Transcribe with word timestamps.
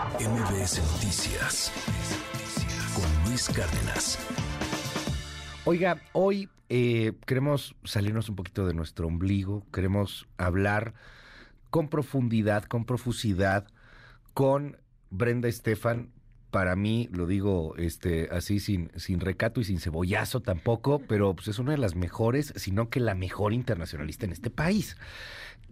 MBS 0.00 0.80
Noticias 0.94 1.70
con 2.94 3.28
Luis 3.28 3.50
Cárdenas. 3.50 4.18
Oiga, 5.66 6.00
hoy 6.14 6.48
eh, 6.70 7.12
queremos 7.26 7.74
salirnos 7.84 8.30
un 8.30 8.36
poquito 8.36 8.66
de 8.66 8.72
nuestro 8.72 9.08
ombligo, 9.08 9.62
queremos 9.70 10.26
hablar 10.38 10.94
con 11.68 11.88
profundidad, 11.88 12.64
con 12.64 12.86
profusidad, 12.86 13.66
con 14.32 14.78
Brenda 15.10 15.48
Estefan. 15.48 16.10
Para 16.50 16.74
mí, 16.76 17.08
lo 17.12 17.26
digo 17.26 17.76
este, 17.76 18.28
así 18.32 18.58
sin, 18.60 18.90
sin 18.96 19.20
recato 19.20 19.60
y 19.60 19.64
sin 19.64 19.78
cebollazo 19.78 20.40
tampoco, 20.40 21.00
pero 21.00 21.34
pues, 21.34 21.48
es 21.48 21.58
una 21.58 21.72
de 21.72 21.78
las 21.78 21.94
mejores, 21.94 22.52
sino 22.56 22.90
que 22.90 23.00
la 23.00 23.14
mejor 23.14 23.52
internacionalista 23.52 24.26
en 24.26 24.32
este 24.32 24.50
país. 24.50 24.96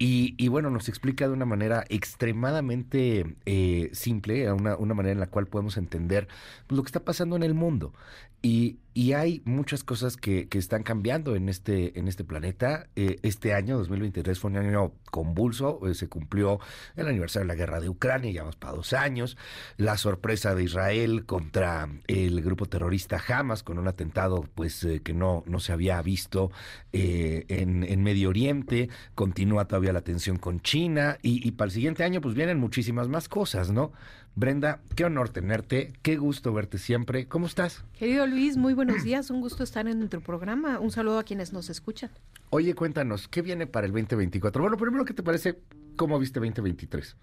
Y, 0.00 0.46
bueno, 0.46 0.70
nos 0.70 0.88
explica 0.88 1.26
de 1.26 1.32
una 1.32 1.44
manera 1.44 1.84
extremadamente 1.88 3.34
eh, 3.46 3.90
simple, 3.92 4.52
una, 4.52 4.76
una 4.76 4.94
manera 4.94 5.14
en 5.14 5.18
la 5.18 5.26
cual 5.26 5.48
podemos 5.48 5.76
entender 5.76 6.28
pues, 6.68 6.76
lo 6.76 6.84
que 6.84 6.88
está 6.88 7.00
pasando 7.00 7.34
en 7.34 7.42
el 7.42 7.54
mundo. 7.54 7.92
Y, 8.40 8.78
y 8.98 9.12
hay 9.12 9.42
muchas 9.44 9.84
cosas 9.84 10.16
que, 10.16 10.48
que, 10.48 10.58
están 10.58 10.82
cambiando 10.82 11.36
en 11.36 11.48
este, 11.48 11.96
en 12.00 12.08
este 12.08 12.24
planeta. 12.24 12.88
Eh, 12.96 13.20
este 13.22 13.54
año, 13.54 13.78
2023, 13.78 14.36
fue 14.36 14.50
un 14.50 14.56
año 14.56 14.92
convulso. 15.12 15.78
Eh, 15.86 15.94
se 15.94 16.08
cumplió 16.08 16.58
el 16.96 17.06
aniversario 17.06 17.46
de 17.46 17.54
la 17.54 17.56
guerra 17.56 17.78
de 17.78 17.88
Ucrania, 17.88 18.32
ya 18.32 18.40
vamos 18.40 18.56
para 18.56 18.72
dos 18.72 18.92
años. 18.92 19.36
La 19.76 19.96
sorpresa 19.98 20.56
de 20.56 20.64
Israel 20.64 21.26
contra 21.26 21.88
el 22.08 22.42
grupo 22.42 22.66
terrorista 22.66 23.22
Hamas, 23.24 23.62
con 23.62 23.78
un 23.78 23.86
atentado 23.86 24.44
pues 24.56 24.82
eh, 24.82 25.00
que 25.00 25.14
no, 25.14 25.44
no 25.46 25.60
se 25.60 25.72
había 25.72 26.02
visto 26.02 26.50
en, 26.90 27.84
en, 27.84 28.02
Medio 28.02 28.30
Oriente. 28.30 28.88
Continúa 29.14 29.66
todavía 29.68 29.92
la 29.92 30.02
tensión 30.02 30.38
con 30.38 30.58
China. 30.58 31.18
Y, 31.22 31.46
y 31.46 31.52
para 31.52 31.66
el 31.66 31.72
siguiente 31.72 32.02
año, 32.02 32.20
pues 32.20 32.34
vienen 32.34 32.58
muchísimas 32.58 33.06
más 33.06 33.28
cosas, 33.28 33.70
¿no? 33.70 33.92
Brenda, 34.38 34.78
qué 34.94 35.04
honor 35.04 35.30
tenerte, 35.30 35.92
qué 36.02 36.16
gusto 36.16 36.52
verte 36.52 36.78
siempre. 36.78 37.26
¿Cómo 37.26 37.46
estás? 37.46 37.82
Querido 37.98 38.24
Luis, 38.24 38.56
muy 38.56 38.72
buenos 38.72 39.02
días, 39.02 39.30
un 39.30 39.40
gusto 39.40 39.64
estar 39.64 39.88
en 39.88 40.08
tu 40.08 40.20
programa. 40.20 40.78
Un 40.78 40.92
saludo 40.92 41.18
a 41.18 41.24
quienes 41.24 41.52
nos 41.52 41.70
escuchan. 41.70 42.10
Oye, 42.50 42.72
cuéntanos, 42.76 43.26
¿qué 43.26 43.42
viene 43.42 43.66
para 43.66 43.88
el 43.88 43.92
2024? 43.92 44.62
Bueno, 44.62 44.76
primero, 44.76 45.04
¿qué 45.04 45.12
te 45.12 45.24
parece? 45.24 45.58
¿Cómo 45.96 46.20
viste 46.20 46.38
2023? 46.38 47.16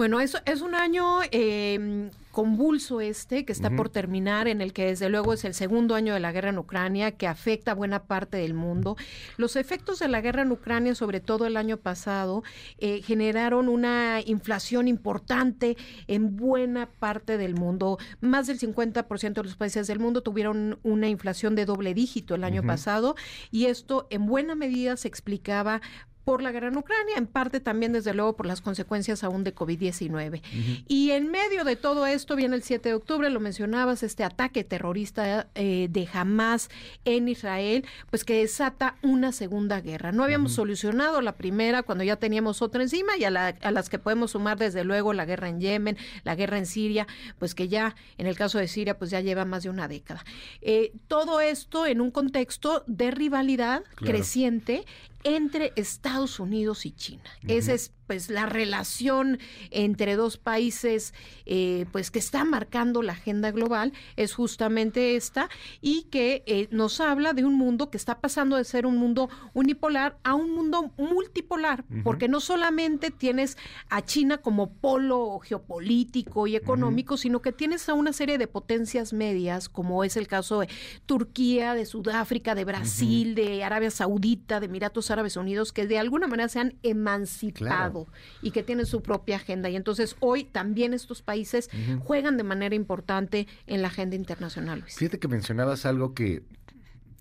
Bueno, 0.00 0.18
es, 0.18 0.34
es 0.46 0.62
un 0.62 0.74
año 0.74 1.18
eh, 1.30 2.08
convulso 2.30 3.02
este 3.02 3.44
que 3.44 3.52
está 3.52 3.68
por 3.68 3.90
terminar, 3.90 4.48
en 4.48 4.62
el 4.62 4.72
que 4.72 4.86
desde 4.86 5.10
luego 5.10 5.34
es 5.34 5.44
el 5.44 5.52
segundo 5.52 5.94
año 5.94 6.14
de 6.14 6.20
la 6.20 6.32
guerra 6.32 6.48
en 6.48 6.56
Ucrania, 6.56 7.10
que 7.12 7.26
afecta 7.26 7.72
a 7.72 7.74
buena 7.74 8.04
parte 8.04 8.38
del 8.38 8.54
mundo. 8.54 8.96
Los 9.36 9.56
efectos 9.56 9.98
de 9.98 10.08
la 10.08 10.22
guerra 10.22 10.40
en 10.40 10.52
Ucrania, 10.52 10.94
sobre 10.94 11.20
todo 11.20 11.44
el 11.46 11.58
año 11.58 11.76
pasado, 11.76 12.42
eh, 12.78 13.02
generaron 13.02 13.68
una 13.68 14.22
inflación 14.24 14.88
importante 14.88 15.76
en 16.06 16.34
buena 16.34 16.88
parte 16.88 17.36
del 17.36 17.54
mundo. 17.54 17.98
Más 18.22 18.46
del 18.46 18.58
50% 18.58 19.34
de 19.34 19.42
los 19.42 19.56
países 19.56 19.86
del 19.86 19.98
mundo 19.98 20.22
tuvieron 20.22 20.78
una 20.82 21.08
inflación 21.08 21.54
de 21.54 21.66
doble 21.66 21.92
dígito 21.92 22.34
el 22.34 22.44
año 22.44 22.62
pasado 22.62 23.16
y 23.50 23.66
esto 23.66 24.06
en 24.08 24.24
buena 24.24 24.54
medida 24.54 24.96
se 24.96 25.08
explicaba 25.08 25.82
por 26.24 26.42
la 26.42 26.52
guerra 26.52 26.68
en 26.68 26.76
Ucrania, 26.76 27.16
en 27.16 27.26
parte 27.26 27.60
también, 27.60 27.92
desde 27.92 28.14
luego, 28.14 28.36
por 28.36 28.46
las 28.46 28.60
consecuencias 28.60 29.24
aún 29.24 29.44
de 29.44 29.54
COVID-19. 29.54 30.42
Y 30.86 31.10
en 31.10 31.30
medio 31.30 31.64
de 31.64 31.76
todo 31.76 32.06
esto 32.06 32.36
viene 32.36 32.56
el 32.56 32.62
7 32.62 32.90
de 32.90 32.94
octubre, 32.94 33.30
lo 33.30 33.40
mencionabas, 33.40 34.02
este 34.02 34.24
ataque 34.24 34.64
terrorista 34.64 35.48
eh, 35.54 35.88
de 35.90 36.08
Hamas 36.12 36.68
en 37.04 37.28
Israel, 37.28 37.84
pues 38.10 38.24
que 38.24 38.34
desata 38.34 38.96
una 39.02 39.32
segunda 39.32 39.80
guerra. 39.80 40.12
No 40.12 40.24
habíamos 40.24 40.52
solucionado 40.52 41.20
la 41.20 41.36
primera 41.36 41.82
cuando 41.82 42.04
ya 42.04 42.16
teníamos 42.16 42.62
otra 42.62 42.82
encima 42.82 43.16
y 43.18 43.24
a, 43.24 43.30
las 43.30 43.88
que 43.88 43.98
podemos 43.98 44.32
sumar, 44.32 44.58
desde 44.58 44.84
luego, 44.84 45.12
la 45.12 45.24
guerra 45.24 45.48
en 45.48 45.60
Yemen, 45.60 45.96
la 46.24 46.34
guerra 46.34 46.58
en 46.58 46.66
Siria, 46.66 47.06
pues 47.38 47.54
que 47.54 47.68
ya, 47.68 47.96
en 48.18 48.26
el 48.26 48.36
caso 48.36 48.58
de 48.58 48.68
Siria, 48.68 48.98
pues 48.98 49.10
ya 49.10 49.20
lleva 49.20 49.44
más 49.44 49.62
de 49.62 49.70
una 49.70 49.88
década. 49.88 50.24
Eh, 50.60 50.92
todo 51.08 51.40
esto 51.40 51.86
en 51.86 52.00
un 52.00 52.10
contexto 52.10 52.84
de 52.86 53.10
rivalidad 53.10 53.82
creciente 53.96 54.84
entre 55.24 55.72
Estados 55.76 56.40
Unidos 56.40 56.86
y 56.86 56.92
China. 56.92 57.24
Esa 57.46 57.72
es 57.74 57.92
pues 58.10 58.28
la 58.28 58.44
relación 58.44 59.38
entre 59.70 60.16
dos 60.16 60.36
países 60.36 61.14
eh, 61.46 61.86
pues 61.92 62.10
que 62.10 62.18
está 62.18 62.44
marcando 62.44 63.02
la 63.02 63.12
agenda 63.12 63.52
global 63.52 63.92
es 64.16 64.34
justamente 64.34 65.14
esta 65.14 65.48
y 65.80 66.08
que 66.10 66.42
eh, 66.46 66.66
nos 66.72 67.00
habla 67.00 67.34
de 67.34 67.44
un 67.44 67.54
mundo 67.54 67.88
que 67.88 67.96
está 67.96 68.18
pasando 68.18 68.56
de 68.56 68.64
ser 68.64 68.84
un 68.84 68.96
mundo 68.96 69.30
unipolar 69.54 70.18
a 70.24 70.34
un 70.34 70.50
mundo 70.50 70.92
multipolar 70.96 71.84
porque 72.02 72.26
no 72.26 72.40
solamente 72.40 73.12
tienes 73.12 73.56
a 73.90 74.04
China 74.04 74.38
como 74.38 74.72
polo 74.72 75.38
geopolítico 75.38 76.48
y 76.48 76.56
económico 76.56 77.16
sino 77.16 77.40
que 77.40 77.52
tienes 77.52 77.88
a 77.88 77.94
una 77.94 78.12
serie 78.12 78.38
de 78.38 78.48
potencias 78.48 79.12
medias 79.12 79.68
como 79.68 80.02
es 80.02 80.16
el 80.16 80.26
caso 80.26 80.58
de 80.58 80.68
Turquía 81.06 81.74
de 81.74 81.86
Sudáfrica 81.86 82.56
de 82.56 82.64
Brasil 82.64 83.36
de 83.36 83.62
Arabia 83.62 83.92
Saudita 83.92 84.58
de 84.58 84.66
Emiratos 84.66 85.12
Árabes 85.12 85.36
Unidos 85.36 85.72
que 85.72 85.86
de 85.86 86.00
alguna 86.00 86.26
manera 86.26 86.48
se 86.48 86.58
han 86.58 86.74
emancipado 86.82 87.99
y 88.42 88.50
que 88.50 88.62
tienen 88.62 88.86
su 88.86 89.02
propia 89.02 89.36
agenda. 89.36 89.68
Y 89.68 89.76
entonces 89.76 90.16
hoy 90.20 90.44
también 90.44 90.94
estos 90.94 91.22
países 91.22 91.70
juegan 92.00 92.36
de 92.36 92.44
manera 92.44 92.74
importante 92.74 93.46
en 93.66 93.82
la 93.82 93.88
agenda 93.88 94.16
internacional. 94.16 94.84
Fíjate 94.86 95.18
que 95.18 95.28
mencionabas 95.28 95.86
algo 95.86 96.14
que 96.14 96.42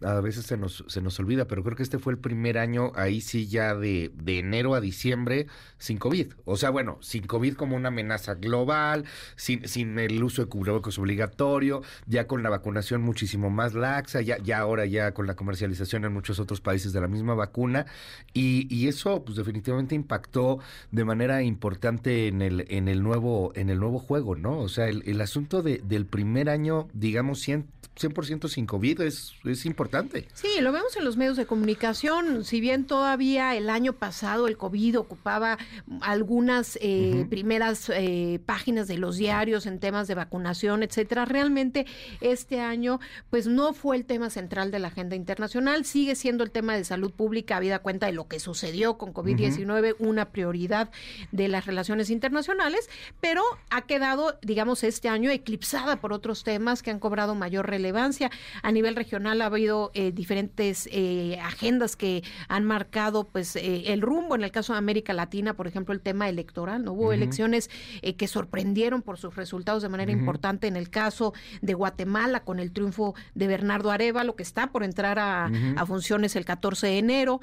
a 0.01 0.19
veces 0.21 0.45
se 0.45 0.57
nos, 0.57 0.83
se 0.87 1.01
nos 1.01 1.19
olvida, 1.19 1.45
pero 1.45 1.63
creo 1.63 1.75
que 1.75 1.83
este 1.83 1.99
fue 1.99 2.13
el 2.13 2.19
primer 2.19 2.57
año, 2.57 2.91
ahí 2.95 3.19
sí 3.21 3.47
ya 3.47 3.75
de, 3.75 4.11
de 4.15 4.39
enero 4.39 4.73
a 4.73 4.81
diciembre, 4.81 5.47
sin 5.77 5.97
COVID. 5.97 6.33
O 6.45 6.55
sea, 6.55 6.69
bueno, 6.69 6.97
sin 7.01 7.27
COVID 7.27 7.55
como 7.55 7.75
una 7.75 7.89
amenaza 7.89 8.35
global, 8.35 9.05
sin, 9.35 9.67
sin 9.67 9.99
el 9.99 10.23
uso 10.23 10.43
de 10.43 10.49
cubrebocas 10.49 10.97
obligatorio, 10.99 11.81
ya 12.07 12.27
con 12.27 12.43
la 12.43 12.49
vacunación 12.49 13.01
muchísimo 13.01 13.49
más 13.49 13.73
laxa, 13.73 14.21
ya, 14.21 14.37
ya 14.37 14.59
ahora 14.59 14.85
ya 14.85 15.13
con 15.13 15.27
la 15.27 15.35
comercialización 15.35 16.05
en 16.05 16.13
muchos 16.13 16.39
otros 16.39 16.61
países 16.61 16.93
de 16.93 17.01
la 17.01 17.07
misma 17.07 17.33
vacuna. 17.33 17.85
Y, 18.33 18.73
y 18.73 18.87
eso, 18.87 19.23
pues 19.25 19.35
definitivamente 19.37 19.95
impactó 19.95 20.59
de 20.91 21.03
manera 21.03 21.43
importante 21.43 22.27
en 22.27 22.41
el, 22.41 22.65
en 22.69 22.87
el 22.87 23.03
nuevo, 23.03 23.51
en 23.55 23.69
el 23.69 23.79
nuevo 23.79 23.99
juego, 23.99 24.35
¿no? 24.35 24.59
O 24.59 24.69
sea, 24.69 24.87
el, 24.87 25.03
el 25.05 25.19
asunto 25.19 25.61
de, 25.61 25.79
del 25.79 26.05
primer 26.05 26.49
año, 26.49 26.87
digamos, 26.93 27.39
100, 27.41 27.67
100% 27.99 28.47
sin 28.47 28.65
COVID 28.65 29.01
es, 29.01 29.33
es 29.43 29.65
importante. 29.65 29.88
Sí, 30.33 30.47
lo 30.61 30.71
vemos 30.71 30.95
en 30.95 31.05
los 31.05 31.17
medios 31.17 31.37
de 31.37 31.45
comunicación. 31.45 32.43
Si 32.45 32.61
bien 32.61 32.85
todavía 32.85 33.55
el 33.55 33.69
año 33.69 33.93
pasado 33.93 34.47
el 34.47 34.57
COVID 34.57 34.99
ocupaba 34.99 35.57
algunas 36.01 36.77
eh, 36.81 37.25
primeras 37.29 37.89
eh, 37.89 38.39
páginas 38.45 38.87
de 38.87 38.97
los 38.97 39.17
diarios 39.17 39.65
en 39.65 39.79
temas 39.79 40.07
de 40.07 40.15
vacunación, 40.15 40.83
etcétera, 40.83 41.25
realmente 41.25 41.85
este 42.21 42.59
año 42.59 42.99
pues 43.29 43.47
no 43.47 43.73
fue 43.73 43.95
el 43.95 44.05
tema 44.05 44.29
central 44.29 44.71
de 44.71 44.79
la 44.79 44.89
agenda 44.89 45.15
internacional. 45.15 45.85
Sigue 45.85 46.15
siendo 46.15 46.43
el 46.43 46.51
tema 46.51 46.75
de 46.75 46.83
salud 46.83 47.11
pública, 47.11 47.57
habida 47.57 47.79
cuenta 47.79 48.05
de 48.07 48.13
lo 48.13 48.27
que 48.27 48.39
sucedió 48.39 48.97
con 48.97 49.13
COVID-19, 49.13 49.95
una 49.99 50.29
prioridad 50.29 50.89
de 51.31 51.47
las 51.47 51.65
relaciones 51.65 52.09
internacionales, 52.09 52.89
pero 53.21 53.43
ha 53.69 53.83
quedado, 53.83 54.37
digamos, 54.41 54.83
este 54.83 55.09
año 55.09 55.29
eclipsada 55.29 55.97
por 55.97 56.13
otros 56.13 56.43
temas 56.43 56.83
que 56.83 56.91
han 56.91 56.99
cobrado 56.99 57.35
mayor 57.35 57.67
relevancia 57.69 58.29
a 58.63 58.71
nivel 58.71 58.95
regional 58.95 59.41
ha 59.41 59.45
habido 59.45 59.78
eh, 59.93 60.11
diferentes 60.11 60.87
eh, 60.91 61.39
agendas 61.41 61.95
que 61.95 62.23
han 62.47 62.63
marcado 62.65 63.27
pues 63.27 63.55
eh, 63.55 63.93
el 63.93 64.01
rumbo. 64.01 64.35
En 64.35 64.43
el 64.43 64.51
caso 64.51 64.73
de 64.73 64.79
América 64.79 65.13
Latina, 65.13 65.53
por 65.53 65.67
ejemplo, 65.67 65.93
el 65.93 66.01
tema 66.01 66.29
electoral. 66.29 66.83
No 66.83 66.93
hubo 66.93 67.13
elecciones 67.13 67.69
que 68.17 68.27
sorprendieron 68.27 69.01
por 69.01 69.17
sus 69.17 69.35
resultados 69.35 69.83
de 69.83 69.89
manera 69.89 70.11
importante. 70.11 70.67
En 70.67 70.75
el 70.75 70.89
caso 70.89 71.33
de 71.61 71.73
Guatemala, 71.73 72.43
con 72.43 72.59
el 72.59 72.71
triunfo 72.71 73.15
de 73.35 73.47
Bernardo 73.47 73.89
lo 74.23 74.35
que 74.35 74.43
está 74.43 74.67
por 74.67 74.83
entrar 74.83 75.17
a, 75.19 75.49
funciones 75.85 76.35
el 76.35 76.45
14 76.45 76.87
de 76.87 76.97
enero. 76.97 77.41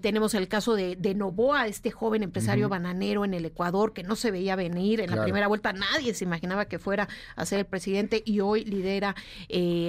tenemos 0.00 0.34
el 0.34 0.48
caso 0.48 0.74
de, 0.74 1.14
Novoa, 1.14 1.66
este 1.66 1.90
joven 1.90 2.22
empresario 2.22 2.68
bananero 2.68 3.24
en 3.24 3.34
el 3.34 3.44
Ecuador 3.44 3.92
que 3.92 4.02
no 4.02 4.16
se 4.16 4.30
veía 4.30 4.56
venir 4.56 5.00
en 5.00 5.10
la 5.10 5.22
primera 5.22 5.48
vuelta. 5.48 5.72
Nadie 5.72 6.14
se 6.14 6.24
imaginaba 6.24 6.64
que 6.64 6.78
fuera 6.78 7.08
a 7.36 7.46
ser 7.46 7.60
el 7.60 7.66
presidente 7.66 8.22
y 8.24 8.40
hoy 8.40 8.64
lidera 8.64 9.14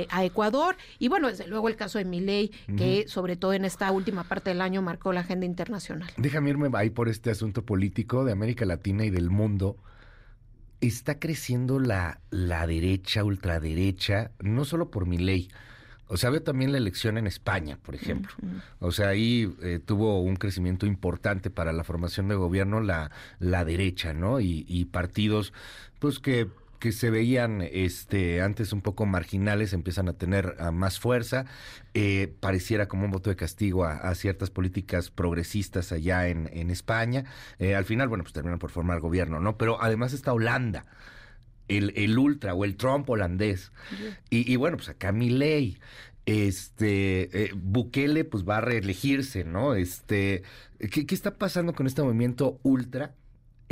a 0.10 0.24
Ecuador. 0.24 0.76
Y 1.00 1.08
bueno, 1.08 1.30
desde 1.30 1.48
luego 1.48 1.70
el 1.70 1.76
caso 1.84 1.98
de 1.98 2.06
Milei, 2.06 2.52
que 2.78 3.06
sobre 3.08 3.36
todo 3.36 3.54
en 3.54 3.66
esta 3.66 3.92
última 3.92 4.24
parte 4.24 4.50
del 4.52 4.62
año 4.62 4.82
marcó 4.82 5.12
la 5.12 5.22
agenda 5.22 5.46
internacional. 5.46 6.10
Déjame 6.18 6.50
irme 6.50 6.70
ahí 6.74 6.90
por 6.90 7.10
este 7.10 7.30
asunto 7.30 7.66
político 7.66 8.24
de 8.26 8.32
América 8.32 8.66
Latina 8.66 9.06
y 9.06 9.10
del 9.10 9.30
mundo. 9.30 9.76
Está 10.80 11.20
creciendo 11.20 11.80
la, 11.80 12.20
la 12.30 12.66
derecha, 12.68 13.24
ultraderecha, 13.24 14.32
no 14.40 14.66
solo 14.66 14.92
por 14.92 15.06
Milei. 15.06 15.50
O 16.08 16.18
sea, 16.18 16.30
veo 16.30 16.44
también 16.44 16.72
la 16.72 16.78
elección 16.78 17.18
en 17.18 17.28
España, 17.28 17.78
por 17.82 17.96
ejemplo. 17.96 18.32
O 18.80 18.92
sea, 18.92 19.08
ahí 19.10 19.52
eh, 19.62 19.80
tuvo 19.84 20.22
un 20.22 20.36
crecimiento 20.36 20.86
importante 20.86 21.50
para 21.50 21.74
la 21.74 21.84
formación 21.84 22.28
de 22.28 22.36
gobierno 22.36 22.82
la, 22.82 23.12
la 23.40 23.66
derecha, 23.66 24.14
¿no? 24.14 24.40
Y, 24.40 24.66
y 24.68 24.86
partidos, 24.86 25.54
pues 26.00 26.20
que 26.20 26.48
que 26.84 26.92
se 26.92 27.10
veían 27.10 27.62
este, 27.62 28.42
antes 28.42 28.74
un 28.74 28.82
poco 28.82 29.06
marginales 29.06 29.72
empiezan 29.72 30.10
a 30.10 30.18
tener 30.18 30.58
más 30.74 31.00
fuerza. 31.00 31.46
Eh, 31.94 32.36
pareciera 32.42 32.90
como 32.90 33.06
un 33.06 33.12
voto 33.12 33.30
de 33.30 33.38
castigo 33.38 33.86
a, 33.86 34.14
ciertas 34.16 34.50
políticas 34.50 35.10
progresistas 35.10 35.94
allá 35.94 36.28
en, 36.28 36.50
en 36.52 36.70
España. 36.70 37.24
Eh, 37.58 37.74
al 37.74 37.86
final, 37.86 38.10
bueno, 38.10 38.26
pues 38.26 38.34
terminan 38.34 38.60
por 38.60 38.70
formar 38.70 39.00
gobierno, 39.00 39.40
¿no? 39.40 39.58
Pero 39.58 39.82
además 39.82 40.12
está 40.12 40.34
Holanda. 40.34 40.86
El, 41.70 41.94
el 41.96 42.18
ultra 42.18 42.54
o 42.54 42.66
el 42.66 42.76
Trump 42.76 43.10
holandés. 43.10 43.72
Y, 44.30 44.52
y, 44.52 44.58
bueno, 44.58 44.76
pues 44.76 44.90
acá 44.90 45.14
ley 45.14 45.80
este 46.26 47.46
eh, 47.46 47.52
Bukele 47.56 48.26
pues 48.26 48.44
va 48.44 48.58
a 48.58 48.62
reelegirse, 48.62 49.46
¿no? 49.46 49.76
Este, 49.76 50.44
¿qué, 50.80 51.06
¿qué, 51.06 51.16
está 51.16 51.38
pasando 51.38 51.74
con 51.74 51.88
este 51.88 52.04
movimiento 52.04 52.60
ultra 52.62 53.16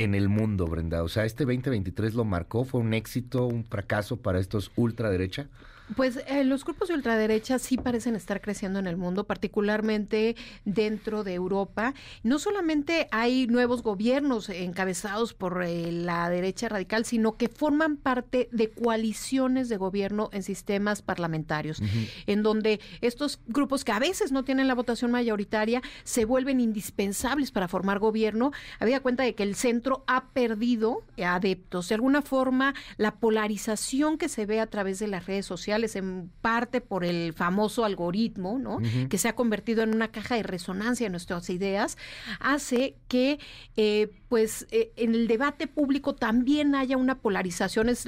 en 0.03 0.15
el 0.15 0.29
mundo, 0.29 0.67
Brenda? 0.67 1.03
O 1.03 1.09
sea, 1.09 1.25
este 1.25 1.45
2023 1.45 2.13
lo 2.13 2.25
marcó, 2.25 2.65
fue 2.65 2.81
un 2.81 2.93
éxito, 2.93 3.45
un 3.45 3.63
fracaso 3.63 4.17
para 4.17 4.39
estos 4.39 4.71
ultraderecha. 4.75 5.47
Pues 5.95 6.19
eh, 6.27 6.43
los 6.43 6.63
grupos 6.63 6.87
de 6.87 6.93
ultraderecha 6.93 7.59
sí 7.59 7.77
parecen 7.77 8.15
estar 8.15 8.39
creciendo 8.39 8.79
en 8.79 8.87
el 8.87 8.95
mundo, 8.95 9.25
particularmente 9.25 10.35
dentro 10.63 11.23
de 11.23 11.33
Europa. 11.33 11.93
No 12.23 12.39
solamente 12.39 13.07
hay 13.11 13.47
nuevos 13.47 13.83
gobiernos 13.83 14.47
encabezados 14.49 15.33
por 15.33 15.63
eh, 15.63 15.91
la 15.91 16.29
derecha 16.29 16.69
radical, 16.69 17.03
sino 17.03 17.35
que 17.35 17.49
forman 17.49 17.97
parte 17.97 18.47
de 18.51 18.69
coaliciones 18.69 19.67
de 19.67 19.77
gobierno 19.77 20.29
en 20.31 20.43
sistemas 20.43 21.01
parlamentarios, 21.01 21.81
en 22.25 22.43
donde 22.43 22.79
estos 23.01 23.39
grupos 23.47 23.83
que 23.83 23.91
a 23.91 23.99
veces 23.99 24.31
no 24.31 24.43
tienen 24.43 24.67
la 24.67 24.75
votación 24.75 25.11
mayoritaria 25.11 25.81
se 26.03 26.25
vuelven 26.25 26.61
indispensables 26.61 27.51
para 27.51 27.67
formar 27.67 27.99
gobierno. 27.99 28.51
Había 28.79 29.01
cuenta 29.01 29.23
de 29.23 29.35
que 29.35 29.43
el 29.43 29.55
centro 29.55 30.03
ha 30.07 30.29
perdido 30.29 31.03
adeptos. 31.23 31.89
De 31.89 31.95
alguna 31.95 32.21
forma, 32.21 32.73
la 32.97 33.15
polarización 33.15 34.17
que 34.17 34.29
se 34.29 34.45
ve 34.45 34.59
a 34.59 34.67
través 34.67 34.99
de 34.99 35.07
las 35.07 35.25
redes 35.25 35.45
sociales 35.45 35.80
en 35.95 36.31
parte 36.41 36.81
por 36.81 37.03
el 37.03 37.33
famoso 37.33 37.85
algoritmo, 37.85 38.59
¿no? 38.59 38.79
Que 39.09 39.17
se 39.17 39.27
ha 39.27 39.35
convertido 39.35 39.83
en 39.83 39.93
una 39.95 40.09
caja 40.09 40.35
de 40.35 40.43
resonancia 40.43 41.05
de 41.05 41.11
nuestras 41.11 41.49
ideas, 41.49 41.97
hace 42.39 42.95
que, 43.07 43.39
eh, 43.77 44.09
pues, 44.29 44.67
eh, 44.71 44.91
en 44.95 45.15
el 45.15 45.27
debate 45.27 45.67
público 45.67 46.15
también 46.15 46.75
haya 46.75 46.97
una 46.97 47.19
polarización. 47.19 47.89
Es, 47.89 48.07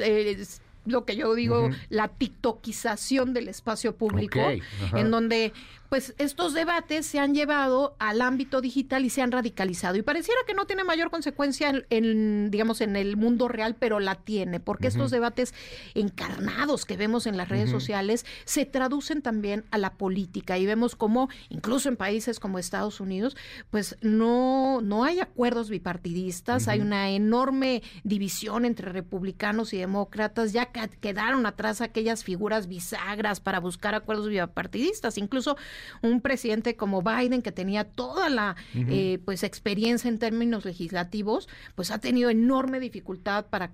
lo 0.85 1.05
que 1.05 1.15
yo 1.15 1.33
digo, 1.33 1.69
la 1.89 2.09
tiktokización 2.09 3.33
del 3.33 3.47
espacio 3.47 3.95
público, 3.95 4.39
en 4.93 5.11
donde 5.11 5.53
pues 5.93 6.15
estos 6.17 6.55
debates 6.55 7.05
se 7.05 7.19
han 7.19 7.35
llevado 7.35 7.95
al 7.99 8.23
ámbito 8.23 8.61
digital 8.61 9.05
y 9.05 9.11
se 9.11 9.21
han 9.21 9.31
radicalizado. 9.31 9.95
Y 9.95 10.01
pareciera 10.01 10.39
que 10.47 10.55
no 10.55 10.65
tiene 10.65 10.83
mayor 10.83 11.11
consecuencia 11.11 11.71
en, 11.91 12.49
digamos, 12.49 12.81
en 12.81 12.95
el 12.95 13.15
mundo 13.15 13.47
real, 13.47 13.75
pero 13.75 13.99
la 13.99 14.15
tiene, 14.15 14.59
porque 14.59 14.87
estos 14.87 15.11
debates 15.11 15.53
encarnados 15.93 16.85
que 16.85 16.97
vemos 16.97 17.27
en 17.27 17.37
las 17.37 17.47
redes 17.47 17.69
sociales 17.69 18.25
se 18.43 18.65
traducen 18.65 19.21
también 19.21 19.65
a 19.69 19.77
la 19.77 19.93
política. 19.93 20.57
Y 20.57 20.65
vemos 20.65 20.95
cómo 20.95 21.29
incluso 21.49 21.89
en 21.89 21.95
países 21.95 22.39
como 22.39 22.57
Estados 22.57 22.99
Unidos, 22.99 23.37
pues 23.69 23.95
no, 24.01 24.81
no 24.81 25.03
hay 25.03 25.19
acuerdos 25.19 25.69
bipartidistas, 25.69 26.69
hay 26.69 26.79
una 26.79 27.11
enorme 27.11 27.83
división 28.03 28.65
entre 28.65 28.91
republicanos 28.91 29.73
y 29.73 29.77
demócratas, 29.77 30.53
ya 30.53 30.71
quedaron 30.71 31.45
atrás 31.45 31.81
aquellas 31.81 32.23
figuras 32.23 32.67
bisagras 32.67 33.39
para 33.39 33.59
buscar 33.59 33.93
acuerdos 33.93 34.27
bipartidistas, 34.27 35.19
incluso 35.19 35.55
un 36.01 36.21
presidente 36.21 36.75
como 36.75 37.01
Biden, 37.01 37.41
que 37.41 37.51
tenía 37.51 37.83
toda 37.83 38.29
la 38.29 38.55
eh, 38.75 39.19
pues 39.25 39.43
experiencia 39.43 40.07
en 40.09 40.19
términos 40.19 40.65
legislativos, 40.65 41.47
pues 41.75 41.91
ha 41.91 41.99
tenido 41.99 42.29
enorme 42.29 42.79
dificultad 42.79 43.45
para 43.45 43.71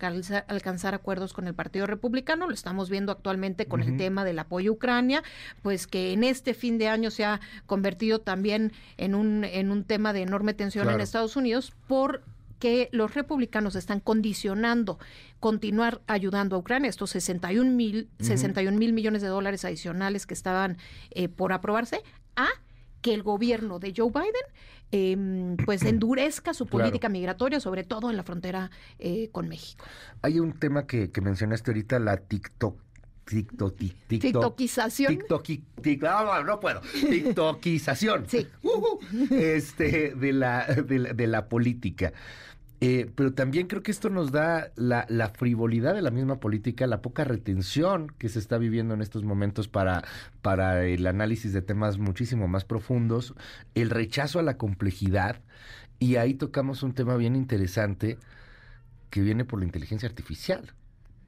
alcanzar, 0.48 0.94
acuerdos 0.94 1.34
con 1.34 1.48
el 1.48 1.54
Partido 1.54 1.88
Republicano. 1.88 2.48
Lo 2.48 2.54
estamos 2.54 2.90
viendo 2.90 3.12
actualmente 3.12 3.66
con 3.66 3.82
el 3.82 3.98
tema 3.98 4.24
del 4.24 4.40
apoyo 4.40 4.72
a 4.72 4.74
Ucrania, 4.74 5.24
pues 5.62 5.88
que 5.88 6.14
en 6.14 6.24
este 6.24 6.54
fin 6.54 6.78
de 6.78 6.88
año 6.88 7.12
se 7.12 7.26
ha 7.26 7.40
convertido 7.66 8.20
también 8.20 8.72
en 8.98 9.16
un, 9.16 9.44
en 9.44 9.72
un 9.72 9.84
tema 9.84 10.14
de 10.14 10.22
enorme 10.22 10.54
tensión 10.54 10.90
en 10.90 11.02
Estados 11.02 11.36
Unidos 11.36 11.74
por 11.88 12.24
que 12.60 12.90
los 12.92 13.14
republicanos 13.16 13.76
están 13.76 14.00
condicionando 14.00 15.00
continuar 15.40 16.02
ayudando 16.08 16.56
a 16.56 16.60
Ucrania, 16.60 16.90
estos 16.90 17.12
61 17.12 17.72
mil, 17.72 18.10
mil 18.74 18.94
millones 18.94 19.22
de 19.22 19.28
dólares 19.30 19.66
adicionales 19.66 20.26
que 20.26 20.34
estaban 20.34 20.78
eh, 21.12 21.30
por 21.30 21.54
aprobarse, 21.54 22.04
a 22.36 22.48
que 23.02 23.14
el 23.14 23.24
gobierno 23.24 23.80
de 23.80 23.94
Joe 23.96 24.12
Biden 24.12 24.34
em, 24.92 25.58
pues 25.66 25.84
endurezca 25.84 26.54
su 26.54 26.68
política 26.68 27.08
migratoria, 27.08 27.62
sobre 27.62 27.86
todo 27.86 28.10
en 28.10 28.18
la 28.18 28.24
frontera 28.24 28.72
eh, 29.00 29.30
con 29.32 29.48
México. 29.48 29.86
Hay 30.22 30.40
un 30.40 30.52
tema 30.54 30.86
que, 30.86 31.10
que 31.12 31.22
mencionaste 31.22 31.72
ahorita, 31.72 32.00
la 32.00 32.18
TikTok 32.18 32.89
TikTok, 33.30 33.78
TikTokización. 34.08 35.20
no, 36.02 36.44
no, 36.44 36.60
puedo. 36.60 36.82
TikTokización. 37.10 38.26
Sí. 38.28 38.48
este, 39.30 40.16
de 40.16 40.34
la, 40.34 40.66
de 40.66 41.28
la 41.28 41.48
política. 41.48 42.12
Eh, 42.82 43.12
pero 43.14 43.34
también 43.34 43.68
creo 43.68 43.84
que 43.84 43.92
esto 43.92 44.10
nos 44.10 44.32
da 44.32 44.72
la, 44.76 45.06
la, 45.10 45.30
frivolidad 45.30 45.94
de 45.94 46.02
la 46.02 46.12
misma 46.12 46.40
política, 46.40 46.88
la 46.88 47.02
poca 47.02 47.26
retención 47.26 48.08
que 48.18 48.30
se 48.30 48.40
está 48.40 48.58
viviendo 48.58 48.94
en 48.94 49.02
estos 49.02 49.24
momentos 49.24 49.68
para, 49.68 50.06
para 50.42 50.86
el 50.86 51.06
análisis 51.06 51.52
de 51.52 51.62
temas 51.62 51.98
muchísimo 51.98 52.48
más 52.48 52.64
profundos, 52.64 53.36
el 53.76 53.90
rechazo 53.90 54.40
a 54.40 54.44
la 54.44 54.58
complejidad, 54.58 55.42
y 56.00 56.16
ahí 56.16 56.36
tocamos 56.36 56.82
un 56.82 56.94
tema 56.94 57.18
bien 57.18 57.36
interesante 57.36 58.18
que 59.10 59.22
viene 59.22 59.44
por 59.44 59.60
la 59.60 59.66
inteligencia 59.66 60.08
artificial 60.08 60.74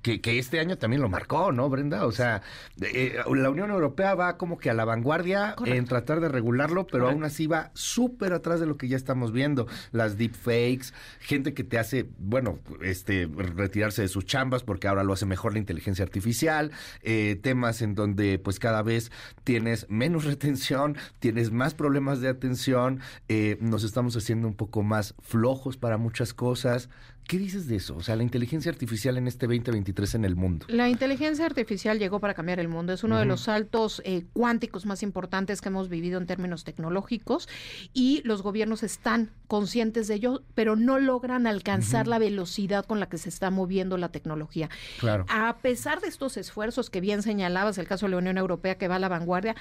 que, 0.02 0.22
que, 0.22 0.40
este 0.40 0.60
año 0.60 0.78
también 0.78 1.02
lo 1.02 1.10
marcó, 1.10 1.52
¿no, 1.52 1.70
Brenda? 1.70 2.06
O 2.06 2.12
sea, 2.12 2.42
eh, 2.82 3.18
la 3.34 3.50
Unión 3.50 3.70
Europea 3.72 4.16
va 4.16 4.38
como 4.38 4.58
que 4.58 4.70
a 4.70 4.74
la 4.74 4.86
vanguardia 4.86 5.56
en 5.66 5.86
tratar 5.86 6.20
de 6.20 6.30
regularlo, 6.30 6.88
pero 6.88 7.10
aún 7.10 7.24
así 7.24 7.48
va 7.48 7.72
súper 7.74 8.34
atrás 8.34 8.60
de 8.60 8.66
lo 8.66 8.78
que 8.78 8.88
ya 8.88 8.98
estamos 8.98 9.32
viendo. 9.32 9.68
Las 9.92 10.18
deepfakes, 10.18 10.94
gente 11.20 11.54
que 11.54 11.64
te 11.64 11.78
hace, 11.78 12.10
bueno, 12.18 12.60
este, 12.82 13.30
retirarse 13.56 14.02
de 14.02 14.08
sus 14.08 14.26
chambas 14.26 14.64
porque 14.64 14.88
ahora 14.88 15.04
lo 15.04 15.14
hace 15.14 15.26
mejor 15.26 15.54
la 15.54 15.60
inteligencia 15.60 16.04
artificial, 16.04 16.72
eh, 17.02 17.40
temas 17.42 17.82
en 17.82 17.96
donde 17.96 18.40
pues 18.40 18.60
cada 18.60 18.82
vez 18.82 19.12
tienes 19.44 19.88
menos 19.90 20.26
retención, 20.32 20.98
tienes 21.20 21.52
más 21.52 21.74
problemas 21.74 22.22
de 22.22 22.30
atención, 22.30 23.00
eh, 23.28 23.58
nos 23.62 23.84
estamos 23.84 24.16
haciendo 24.16 24.48
un 24.48 24.56
poco 24.56 24.84
más 24.84 25.16
flojos 25.20 25.78
para 25.78 25.98
muchas 25.98 26.34
cosas. 26.34 26.90
¿Qué 27.28 27.38
dices 27.38 27.68
de 27.68 27.78
eso? 27.78 27.96
O 27.96 28.02
sea, 28.02 28.16
la 28.16 28.24
inteligencia 28.24 28.72
artificial 28.72 29.18
en 29.18 29.28
este 29.28 29.46
2023 29.46 29.91
en 30.14 30.26
el 30.26 30.36
mundo. 30.36 30.66
La 30.70 30.90
inteligencia 30.90 31.46
artificial 31.46 32.00
llegó 32.00 32.20
para 32.20 32.34
cambiar 32.34 32.60
el 32.60 32.68
mundo. 32.68 32.94
Es 32.94 33.04
uno 33.04 33.20
de 33.20 33.26
los 33.26 33.42
saltos 33.42 34.02
eh, 34.06 34.26
cuánticos 34.34 34.86
más 34.86 35.04
importantes 35.04 35.62
que 35.62 35.70
hemos 35.70 35.90
vivido 35.90 36.18
en 36.18 36.26
términos 36.26 36.64
tecnológicos 36.64 37.48
y 37.94 38.22
los 38.24 38.42
gobiernos 38.42 38.84
están 38.84 39.32
conscientes 39.48 40.08
de 40.08 40.16
ello, 40.16 40.44
pero 40.56 40.76
no 40.76 40.98
logran 40.98 41.46
alcanzar 41.46 42.08
la 42.08 42.20
velocidad 42.20 42.86
con 42.86 43.00
la 43.00 43.10
que 43.10 43.18
se 43.18 43.30
está 43.30 43.52
moviendo 43.52 43.98
la 43.98 44.10
tecnología. 44.10 44.70
Claro. 45.00 45.26
A 45.30 45.58
pesar 45.58 46.02
de 46.02 46.08
estos 46.08 46.38
esfuerzos 46.38 46.90
que 46.90 47.02
bien 47.02 47.22
señalabas, 47.22 47.78
el 47.78 47.88
caso 47.88 48.06
de 48.06 48.12
la 48.12 48.18
Unión 48.18 48.38
Europea 48.38 48.78
que 48.78 48.88
va 48.88 48.96
a 48.96 49.00
la 49.00 49.10
vanguardia, 49.10 49.56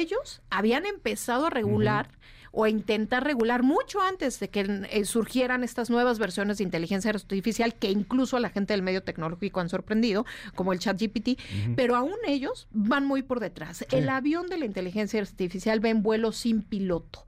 ellos 0.00 0.42
habían 0.50 0.86
empezado 0.86 1.46
a 1.46 1.50
regular 1.50 2.08
o 2.52 2.66
intentar 2.66 3.24
regular 3.24 3.62
mucho 3.62 4.00
antes 4.00 4.38
de 4.38 4.50
que 4.50 4.60
eh, 4.90 5.04
surgieran 5.04 5.64
estas 5.64 5.88
nuevas 5.90 6.18
versiones 6.18 6.58
de 6.58 6.64
inteligencia 6.64 7.10
artificial 7.10 7.74
que 7.74 7.90
incluso 7.90 8.36
a 8.36 8.40
la 8.40 8.50
gente 8.50 8.74
del 8.74 8.82
medio 8.82 9.02
tecnológico 9.02 9.60
han 9.60 9.70
sorprendido, 9.70 10.26
como 10.54 10.72
el 10.72 10.78
chat 10.78 11.00
GPT, 11.00 11.40
pero 11.74 11.96
aún 11.96 12.16
ellos 12.26 12.68
van 12.70 13.06
muy 13.06 13.22
por 13.22 13.40
detrás. 13.40 13.86
El 13.90 14.08
avión 14.10 14.48
de 14.48 14.58
la 14.58 14.66
inteligencia 14.66 15.20
artificial 15.20 15.82
va 15.82 15.88
en 15.88 16.02
vuelo 16.02 16.32
sin 16.32 16.62
piloto 16.62 17.24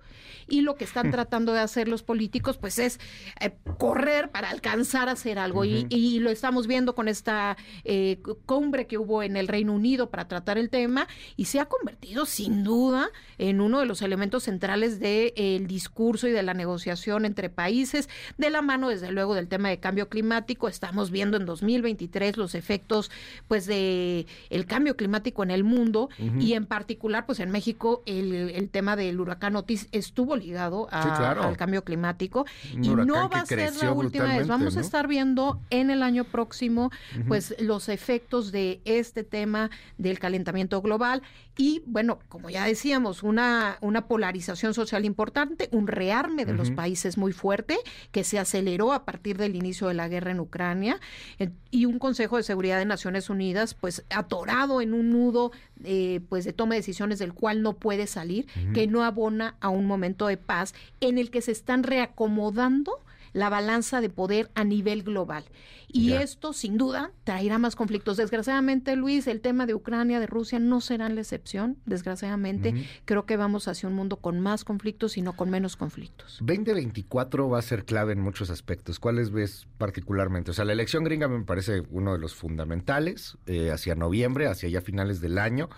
y 0.47 0.61
lo 0.61 0.77
que 0.77 0.85
están 0.85 1.11
tratando 1.11 1.53
de 1.53 1.61
hacer 1.61 1.89
los 1.89 2.03
políticos 2.03 2.59
pues 2.59 2.79
es 2.79 3.01
eh, 3.41 3.53
correr 3.79 4.31
para 4.31 4.51
alcanzar 4.51 5.09
a 5.09 5.13
hacer 5.13 5.39
algo. 5.39 5.65
Y, 5.65 5.85
lo 6.25 6.31
estamos 6.31 6.67
viendo 6.67 6.95
con 6.95 7.09
esta 7.09 7.57
eh, 7.85 8.19
cumbre 8.47 8.87
que 8.87 8.99
hubo 8.99 9.23
en 9.23 9.37
el 9.37 9.49
Reino 9.49 9.73
Unido 9.73 10.11
para 10.11 10.29
tratar 10.29 10.59
el 10.59 10.71
tema 10.71 11.09
y 11.37 11.47
se 11.47 11.61
ha 11.61 11.67
convertido 11.67 12.25
sin 12.25 12.63
duda 12.63 13.11
en 13.39 13.61
uno 13.61 13.81
de 13.81 13.87
los 13.87 14.01
elementos 14.03 14.45
centrales 14.45 15.01
del 15.01 15.67
discurso 15.67 16.29
y 16.29 16.33
de 16.33 16.43
la 16.43 16.55
negociación 16.55 17.25
entre 17.25 17.51
países, 17.51 18.09
de 18.39 18.51
la 18.51 18.63
mano 18.63 18.89
desde 18.89 19.11
luego 19.11 19.35
del 19.35 19.49
tema 19.49 19.69
de 19.69 19.81
cambio 19.81 20.09
climático. 20.09 20.69
Estamos 20.69 21.11
viendo 21.11 21.37
en 21.37 21.47
2023 21.47 22.37
los 22.37 22.55
efectos 22.55 23.11
pues 23.49 23.67
de 23.67 24.27
el 24.51 24.67
cambio 24.67 24.97
climático 24.97 25.43
en 25.43 25.51
el 25.51 25.65
mundo 25.65 26.09
y 26.39 26.55
en 26.55 26.67
particular 26.67 27.27
pues 27.27 27.41
en 27.41 27.51
México 27.51 28.03
el, 28.07 28.51
el 28.51 28.69
tema 28.71 28.97
del 28.97 29.21
huracán 29.21 29.57
Otis 29.57 29.89
es 29.93 30.04
estuvo 30.07 30.37
ligado 30.37 30.89
al 30.91 31.57
cambio 31.57 31.85
climático 31.85 32.47
y 32.73 32.89
no 32.89 33.29
va 33.29 33.41
a 33.41 33.47
ser 33.47 33.75
la 33.77 33.93
última 33.93 34.27
vez. 34.27 34.47
Vamos 34.47 34.77
a 34.77 34.81
estar 34.81 35.09
viendo 35.09 35.61
en 35.71 35.91
el 35.91 36.03
año 36.03 36.25
próximo 36.25 36.91
pues 37.29 37.55
los 37.59 37.89
efectos 37.89 38.53
de 38.53 38.81
este 38.85 39.25
tema 39.25 39.71
del 39.99 40.19
calentamiento 40.19 40.81
global 40.83 41.23
y 41.57 41.83
bueno, 41.87 42.19
como 42.29 42.51
ya 42.51 42.65
decíamos, 42.65 43.23
una, 43.23 43.79
una 43.81 44.09
polarización 44.09 44.75
social 44.75 45.05
importante, 45.05 45.69
un 45.71 45.87
rearme 45.87 46.45
de 46.45 46.53
los 46.53 46.73
países 46.73 47.17
muy 47.17 47.33
fuerte 47.33 47.77
que 48.11 48.25
se 48.25 48.41
aceleró 48.41 48.93
a 48.93 49.05
partir 49.05 49.37
del 49.37 49.55
inicio 49.55 49.87
de 49.87 49.95
la 49.95 50.09
guerra 50.09 50.33
en 50.33 50.41
Ucrania 50.41 50.99
eh, 51.39 51.51
y 51.71 51.87
un 51.87 51.99
Consejo 51.99 52.39
de 52.39 52.43
Seguridad 52.43 52.79
de 52.79 52.87
Naciones 52.87 53.31
Unidas 53.31 53.75
pues 53.75 54.05
atorado 54.11 54.81
en 54.81 54.95
un 54.95 55.11
nudo 55.11 55.53
eh, 55.83 56.21
pues 56.29 56.45
de 56.45 56.53
toma 56.53 56.75
de 56.75 56.81
decisiones 56.81 57.19
del 57.19 57.35
cual 57.35 57.63
no 57.63 57.75
puede 57.75 58.07
salir, 58.07 58.47
que 58.73 58.87
no 58.87 59.03
abona 59.03 59.57
a 59.61 59.69
un 59.69 59.87
momento 59.87 60.27
de 60.27 60.37
paz 60.37 60.75
en 61.01 61.19
el 61.19 61.31
que 61.31 61.43
se 61.43 61.53
están 61.53 61.83
reacomodando 61.83 63.04
la 63.35 63.51
balanza 63.51 64.01
de 64.01 64.09
poder 64.09 64.51
a 64.55 64.65
nivel 64.65 65.03
global. 65.03 65.45
Y 65.89 66.13
esto, 66.15 66.53
sin 66.53 66.77
duda, 66.77 67.13
traerá 67.23 67.59
más 67.59 67.77
conflictos. 67.77 68.17
Desgraciadamente, 68.17 68.97
Luis, 68.97 69.29
el 69.29 69.41
tema 69.41 69.65
de 69.65 69.75
Ucrania, 69.75 70.19
de 70.19 70.27
Rusia, 70.27 70.59
no 70.59 70.81
serán 70.81 71.15
la 71.15 71.21
excepción. 71.21 71.77
Desgraciadamente, 71.87 72.89
creo 73.05 73.27
que 73.27 73.37
vamos 73.37 73.69
hacia 73.69 73.89
un 73.89 73.95
mundo 73.95 74.17
con 74.17 74.41
más 74.41 74.65
conflictos 74.65 75.17
y 75.17 75.23
no 75.23 75.35
con 75.37 75.51
menos 75.51 75.77
conflictos. 75.77 76.39
2024 76.41 77.49
va 77.49 77.61
a 77.61 77.63
ser 77.63 77.85
clave 77.85 78.13
en 78.13 78.21
muchos 78.21 78.51
aspectos. 78.51 78.99
¿Cuáles 78.99 79.31
ves 79.31 79.69
particularmente? 79.79 80.51
O 80.51 80.55
sea, 80.55 80.65
la 80.65 80.73
elección 80.73 81.05
gringa 81.05 81.29
me 81.29 81.45
parece 81.45 81.85
uno 81.91 82.15
de 82.15 82.19
los 82.19 82.35
fundamentales, 82.35 83.39
eh, 83.47 83.71
hacia 83.71 83.95
noviembre, 83.95 84.49
hacia 84.49 84.69
ya 84.69 84.81
finales 84.81 85.21
del 85.21 85.39
año 85.39 85.69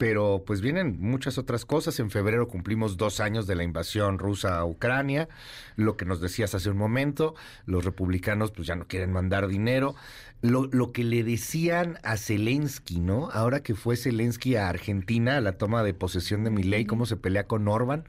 pero 0.00 0.44
pues 0.46 0.62
vienen 0.62 0.96
muchas 0.98 1.36
otras 1.36 1.66
cosas. 1.66 2.00
En 2.00 2.10
febrero 2.10 2.48
cumplimos 2.48 2.96
dos 2.96 3.20
años 3.20 3.46
de 3.46 3.54
la 3.54 3.64
invasión 3.64 4.18
rusa 4.18 4.56
a 4.56 4.64
Ucrania, 4.64 5.28
lo 5.76 5.98
que 5.98 6.06
nos 6.06 6.22
decías 6.22 6.54
hace 6.54 6.70
un 6.70 6.78
momento, 6.78 7.34
los 7.66 7.84
republicanos 7.84 8.50
pues 8.50 8.66
ya 8.66 8.76
no 8.76 8.86
quieren 8.86 9.12
mandar 9.12 9.46
dinero. 9.46 9.94
Lo, 10.42 10.66
lo 10.72 10.92
que 10.92 11.04
le 11.04 11.22
decían 11.22 11.98
a 12.02 12.16
Zelensky, 12.16 12.98
¿no? 12.98 13.30
Ahora 13.30 13.62
que 13.62 13.74
fue 13.74 13.96
Zelensky 13.96 14.56
a 14.56 14.68
Argentina, 14.68 15.36
a 15.36 15.40
la 15.40 15.52
toma 15.52 15.82
de 15.82 15.92
posesión 15.92 16.44
de 16.44 16.50
Milei, 16.50 16.86
cómo 16.86 17.04
se 17.04 17.16
pelea 17.16 17.46
con 17.46 17.68
Orban 17.68 18.04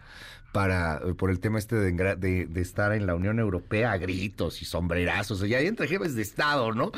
para 0.51 1.01
por 1.17 1.31
el 1.31 1.39
tema 1.39 1.59
este 1.59 1.75
de, 1.75 2.17
de, 2.17 2.61
estar 2.61 2.93
en 2.93 3.05
la 3.05 3.15
Unión 3.15 3.39
Europea 3.39 3.93
a 3.93 3.97
gritos 3.97 4.61
y 4.61 4.65
sombrerazos, 4.65 5.47
ya 5.47 5.59
entre 5.59 5.88
jefes 5.88 6.15
de 6.15 6.21
Estado, 6.21 6.73
¿no? 6.73 6.91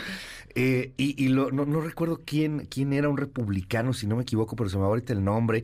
Eh, 0.56 0.94
y, 0.98 1.30
no, 1.30 1.50
recuerdo 1.82 2.22
quién, 2.26 2.68
quién 2.70 2.94
era 2.94 3.10
un 3.10 3.18
republicano, 3.18 3.94
si 3.94 4.08
no 4.08 4.16
me 4.16 4.24
equivoco, 4.24 4.56
pero 4.56 4.70
se 4.70 4.78
me 4.78 4.82
va 4.82 4.90
ahorita 4.90 5.14
el 5.14 5.24
nombre, 5.24 5.64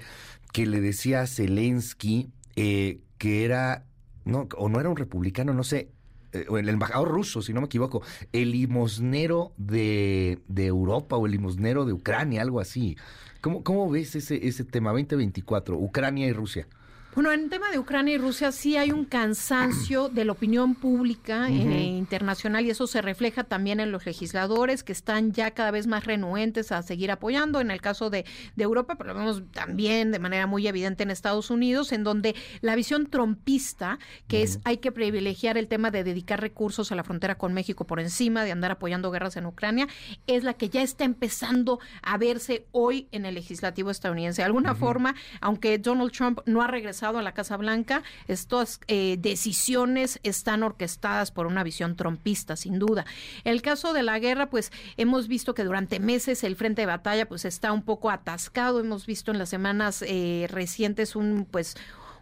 que 0.51 0.65
le 0.65 0.81
decía 0.81 1.21
a 1.21 1.27
Zelensky 1.27 2.29
eh, 2.55 2.99
que 3.17 3.45
era, 3.45 3.85
no, 4.25 4.47
o 4.55 4.69
no 4.69 4.79
era 4.79 4.89
un 4.89 4.97
republicano, 4.97 5.53
no 5.53 5.63
sé, 5.63 5.89
eh, 6.33 6.45
o 6.49 6.57
el 6.57 6.69
embajador 6.69 7.09
ruso, 7.09 7.41
si 7.41 7.53
no 7.53 7.61
me 7.61 7.65
equivoco, 7.65 8.01
el 8.31 8.51
limosnero 8.51 9.53
de, 9.57 10.39
de 10.47 10.65
Europa 10.65 11.15
o 11.15 11.25
el 11.25 11.31
limosnero 11.31 11.85
de 11.85 11.93
Ucrania, 11.93 12.41
algo 12.41 12.59
así. 12.59 12.97
¿Cómo, 13.41 13.63
cómo 13.63 13.89
ves 13.89 14.15
ese, 14.15 14.47
ese 14.47 14.63
tema 14.63 14.91
2024, 14.91 15.77
Ucrania 15.77 16.27
y 16.27 16.33
Rusia? 16.33 16.67
Bueno, 17.15 17.31
en 17.31 17.45
el 17.45 17.49
tema 17.49 17.71
de 17.71 17.79
Ucrania 17.79 18.13
y 18.13 18.17
Rusia 18.19 18.51
sí 18.51 18.77
hay 18.77 18.91
un 18.91 19.03
cansancio 19.03 20.09
de 20.09 20.25
la 20.25 20.31
opinión 20.31 20.75
pública 20.75 21.49
eh, 21.49 21.81
internacional 21.81 22.63
y 22.65 22.69
eso 22.69 22.85
se 22.85 23.01
refleja 23.01 23.43
también 23.43 23.79
en 23.79 23.91
los 23.91 24.05
legisladores 24.05 24.83
que 24.83 24.91
están 24.91 25.31
ya 25.31 25.49
cada 25.51 25.71
vez 25.71 25.87
más 25.87 26.05
renuentes 26.05 26.71
a 26.71 26.83
seguir 26.83 27.09
apoyando. 27.09 27.61
En 27.61 27.71
el 27.71 27.81
caso 27.81 28.11
de, 28.11 28.25
Europa, 28.57 28.95
pero 28.95 29.13
lo 29.13 29.19
vemos 29.19 29.41
también 29.51 30.11
de 30.11 30.19
manera 30.19 30.45
muy 30.45 30.67
evidente 30.67 31.01
en 31.01 31.09
Estados 31.09 31.49
Unidos, 31.49 31.93
en 31.93 32.03
donde 32.03 32.35
la 32.61 32.75
visión 32.75 33.07
trompista, 33.07 33.97
que 34.27 34.43
es 34.43 34.59
hay 34.63 34.77
que 34.77 34.91
privilegiar 34.91 35.57
el 35.57 35.67
tema 35.67 35.89
de 35.89 36.03
dedicar 36.03 36.39
recursos 36.39 36.91
a 36.91 36.95
la 36.95 37.03
frontera 37.03 37.39
con 37.39 37.53
México 37.53 37.87
por 37.87 37.99
encima 37.99 38.43
de 38.43 38.51
andar 38.51 38.71
apoyando 38.71 39.09
guerras 39.09 39.35
en 39.35 39.47
Ucrania, 39.47 39.87
es 40.27 40.43
la 40.43 40.53
que 40.53 40.69
ya 40.69 40.83
está 40.83 41.05
empezando 41.05 41.79
a 42.03 42.17
verse 42.19 42.67
hoy 42.71 43.07
en 43.11 43.25
el 43.25 43.33
legislativo 43.33 43.89
estadounidense. 43.89 44.43
De 44.43 44.45
alguna 44.45 44.75
forma, 44.75 45.15
aunque 45.41 45.79
Donald 45.79 46.11
Trump 46.11 46.41
no 46.45 46.61
ha 46.61 46.67
regresado 46.67 46.98
a 47.03 47.21
la 47.21 47.33
Casa 47.33 47.57
Blanca, 47.57 48.03
estas 48.27 48.81
eh, 48.87 49.17
decisiones 49.19 50.19
están 50.23 50.63
orquestadas 50.63 51.31
por 51.31 51.47
una 51.47 51.63
visión 51.63 51.95
trompista, 51.95 52.55
sin 52.55 52.77
duda. 52.77 53.05
El 53.43 53.61
caso 53.61 53.93
de 53.93 54.03
la 54.03 54.19
guerra, 54.19 54.49
pues 54.49 54.71
hemos 54.97 55.27
visto 55.27 55.53
que 55.53 55.63
durante 55.63 55.99
meses 55.99 56.43
el 56.43 56.55
frente 56.55 56.81
de 56.81 56.87
batalla 56.87 57.27
pues 57.27 57.45
está 57.45 57.71
un 57.71 57.83
poco 57.83 58.09
atascado. 58.09 58.79
Hemos 58.79 59.05
visto 59.05 59.31
en 59.31 59.37
las 59.37 59.49
semanas 59.49 60.03
eh, 60.05 60.47
recientes 60.49 61.15
un 61.15 61.47
pues 61.49 61.75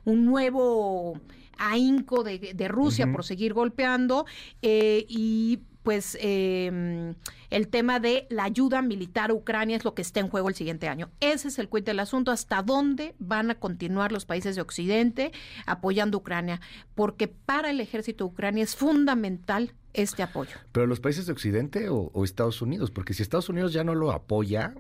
un 0.06 0.26
nuevo 0.26 1.20
ahínco 1.58 2.24
de, 2.24 2.54
de 2.54 2.68
Rusia 2.68 3.12
por 3.12 3.26
seguir 3.26 3.54
golpeando 3.54 4.26
eh, 4.62 5.06
y 5.10 5.60
pues 5.88 6.18
eh, 6.20 7.16
el 7.50 7.68
tema 7.70 8.02
de 8.02 8.28
la 8.30 8.44
ayuda 8.44 8.82
militar 8.82 9.30
a 9.30 9.34
Ucrania 9.34 9.78
es 9.78 9.86
lo 9.86 9.94
que 9.94 10.02
está 10.02 10.20
en 10.20 10.28
juego 10.28 10.50
el 10.50 10.56
siguiente 10.56 10.90
año. 10.90 11.10
Ese 11.22 11.48
es 11.48 11.60
el 11.60 11.70
cuento 11.70 11.92
del 11.92 12.02
asunto, 12.02 12.32
hasta 12.32 12.62
dónde 12.62 13.16
van 13.20 13.52
a 13.52 13.56
continuar 13.56 14.12
los 14.12 14.26
países 14.26 14.58
de 14.58 14.62
Occidente 14.62 15.32
apoyando 15.66 16.18
a 16.18 16.20
Ucrania, 16.20 16.60
porque 16.94 17.30
para 17.30 17.70
el 17.70 17.80
ejército 17.80 18.26
de 18.26 18.32
Ucrania 18.32 18.66
es 18.66 18.76
fundamental 18.76 19.76
este 19.94 20.24
apoyo. 20.24 20.58
Pero 20.74 20.88
los 20.88 21.00
países 21.00 21.26
de 21.26 21.32
Occidente 21.32 21.88
o, 21.88 22.12
o 22.14 22.26
Estados 22.26 22.62
Unidos, 22.62 22.92
porque 22.92 23.14
si 23.14 23.24
Estados 23.24 23.48
Unidos 23.48 23.72
ya 23.72 23.86
no 23.86 23.96
lo 23.96 24.12
apoya, 24.12 24.74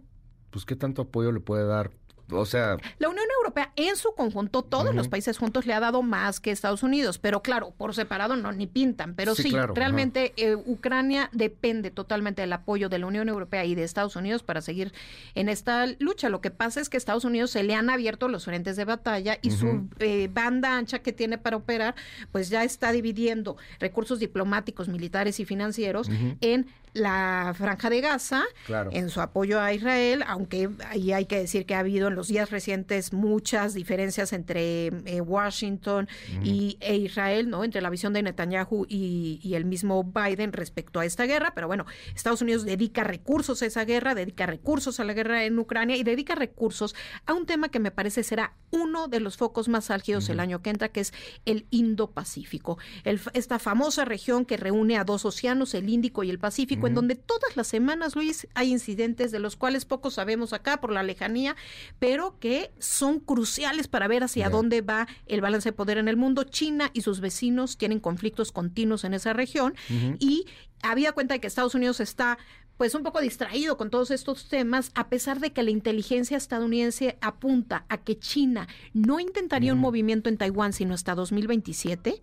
pues 0.49 0.65
qué 0.65 0.75
tanto 0.75 1.03
apoyo 1.03 1.31
le 1.31 1.39
puede 1.39 1.65
dar 1.65 1.91
o 2.31 2.45
sea... 2.45 2.77
La 2.99 3.09
Unión 3.09 3.25
Europea 3.37 3.71
en 3.75 3.95
su 3.95 4.13
conjunto, 4.13 4.63
todos 4.63 4.93
los 4.93 5.07
países 5.07 5.37
juntos 5.37 5.65
le 5.65 5.73
ha 5.73 5.79
dado 5.79 6.01
más 6.01 6.39
que 6.39 6.51
Estados 6.51 6.83
Unidos, 6.83 7.19
pero 7.19 7.41
claro, 7.41 7.73
por 7.77 7.93
separado 7.93 8.35
no 8.35 8.51
ni 8.51 8.67
pintan, 8.67 9.13
pero 9.15 9.35
sí, 9.35 9.55
realmente 9.73 10.33
eh, 10.37 10.55
Ucrania 10.55 11.29
depende 11.31 11.91
totalmente 11.91 12.41
del 12.41 12.53
apoyo 12.53 12.89
de 12.89 12.99
la 12.99 13.07
Unión 13.07 13.29
Europea 13.29 13.65
y 13.65 13.75
de 13.75 13.83
Estados 13.83 14.15
Unidos 14.15 14.43
para 14.43 14.61
seguir 14.61 14.93
en 15.35 15.49
esta 15.49 15.85
lucha. 15.99 16.29
Lo 16.29 16.41
que 16.41 16.51
pasa 16.51 16.81
es 16.81 16.89
que 16.89 16.97
Estados 16.97 17.25
Unidos 17.25 17.51
se 17.51 17.63
le 17.63 17.75
han 17.75 17.89
abierto 17.89 18.27
los 18.27 18.45
frentes 18.45 18.75
de 18.75 18.85
batalla 18.85 19.37
y 19.41 19.51
su 19.51 19.87
eh, 19.99 20.29
banda 20.31 20.77
ancha 20.77 20.99
que 20.99 21.13
tiene 21.13 21.37
para 21.37 21.57
operar, 21.57 21.95
pues 22.31 22.49
ya 22.49 22.63
está 22.63 22.91
dividiendo 22.91 23.57
recursos 23.79 24.19
diplomáticos, 24.19 24.87
militares 24.87 25.39
y 25.39 25.45
financieros 25.45 26.09
en 26.41 26.67
la 26.97 27.53
franja 27.57 27.89
de 27.89 28.01
Gaza, 28.01 28.43
en 28.91 29.09
su 29.09 29.21
apoyo 29.21 29.61
a 29.61 29.73
Israel, 29.73 30.23
aunque 30.27 30.69
ahí 30.87 31.11
hay 31.11 31.25
que 31.25 31.39
decir 31.39 31.65
que 31.65 31.75
ha 31.75 31.79
habido 31.79 32.07
en 32.07 32.15
los 32.15 32.27
días 32.27 32.51
recientes 32.51 33.13
muchas 33.13 33.73
diferencias 33.73 34.33
entre 34.33 34.87
eh, 34.87 35.21
Washington 35.21 36.07
y, 36.43 36.77
e 36.81 36.95
Israel, 36.95 37.49
¿no? 37.49 37.63
Entre 37.63 37.81
la 37.81 37.89
visión 37.89 38.13
de 38.13 38.23
Netanyahu 38.23 38.85
y, 38.89 39.39
y, 39.43 39.55
el 39.55 39.65
mismo 39.65 40.03
Biden 40.03 40.53
respecto 40.53 40.99
a 40.99 41.05
esta 41.05 41.25
guerra, 41.25 41.51
pero 41.55 41.67
bueno, 41.67 41.85
Estados 42.15 42.41
Unidos 42.41 42.65
dedica 42.65 43.03
recursos 43.03 43.61
a 43.61 43.65
esa 43.65 43.85
guerra, 43.85 44.15
dedica 44.15 44.45
recursos 44.45 44.99
a 44.99 45.03
la 45.03 45.13
guerra 45.13 45.45
en 45.45 45.57
Ucrania 45.57 45.95
y 45.95 46.03
dedica 46.03 46.35
recursos 46.35 46.95
a 47.25 47.33
un 47.33 47.45
tema 47.45 47.69
que 47.69 47.79
me 47.79 47.91
parece 47.91 48.23
será 48.23 48.53
uno 48.71 49.07
de 49.07 49.19
los 49.19 49.37
focos 49.37 49.67
más 49.67 49.91
álgidos 49.91 50.29
el 50.29 50.39
año 50.39 50.61
que 50.61 50.69
entra, 50.69 50.89
que 50.89 51.01
es 51.01 51.13
el 51.45 51.65
Indo-Pacífico, 51.69 52.77
esta 53.03 53.59
famosa 53.59 54.05
región 54.05 54.45
que 54.45 54.57
reúne 54.57 54.97
a 54.97 55.03
dos 55.03 55.25
océanos, 55.25 55.73
el 55.73 55.89
Índico 55.89 56.23
y 56.23 56.29
el 56.29 56.39
Pacífico, 56.39 56.86
en 56.87 56.95
donde 56.95 57.15
todas 57.15 57.55
las 57.55 57.67
semanas, 57.67 58.15
Luis, 58.15 58.47
hay 58.53 58.71
incidentes 58.71 59.31
de 59.31 59.39
los 59.39 59.55
cuales 59.55 59.85
poco 59.85 60.11
sabemos 60.11 60.53
acá 60.53 60.81
por 60.81 60.91
la 60.91 61.03
lejanía, 61.03 61.55
pero 61.99 62.39
que 62.39 62.71
son 62.79 63.19
cruciales 63.19 63.87
para 63.87 64.07
ver 64.07 64.23
hacia 64.23 64.49
dónde 64.49 64.81
va 64.81 65.07
el 65.27 65.41
balance 65.41 65.69
de 65.69 65.73
poder 65.73 65.97
en 65.97 66.07
el 66.07 66.17
mundo. 66.17 66.43
China 66.43 66.89
y 66.93 67.01
sus 67.01 67.19
vecinos 67.19 67.77
tienen 67.77 67.99
conflictos 67.99 68.51
continuos 68.51 69.03
en 69.03 69.13
esa 69.13 69.33
región 69.33 69.75
y 70.19 70.45
había 70.81 71.11
cuenta 71.11 71.33
de 71.33 71.39
que 71.39 71.47
Estados 71.47 71.75
Unidos 71.75 71.99
está 71.99 72.37
pues 72.77 72.93
un 72.93 73.03
poco 73.03 73.19
distraído 73.21 73.75
con 73.75 73.89
todos 73.89 74.11
estos 74.11 74.47
temas, 74.49 74.91
a 74.93 75.09
pesar 75.09 75.39
de 75.39 75.51
que 75.51 75.63
la 75.63 75.71
inteligencia 75.71 76.37
estadounidense 76.37 77.17
apunta 77.21 77.85
a 77.89 77.97
que 77.97 78.19
China 78.19 78.67
no 78.93 79.19
intentaría 79.19 79.73
un 79.73 79.79
movimiento 79.79 80.29
en 80.29 80.37
Taiwán 80.37 80.73
sino 80.73 80.93
hasta 80.93 81.15
2027, 81.15 82.21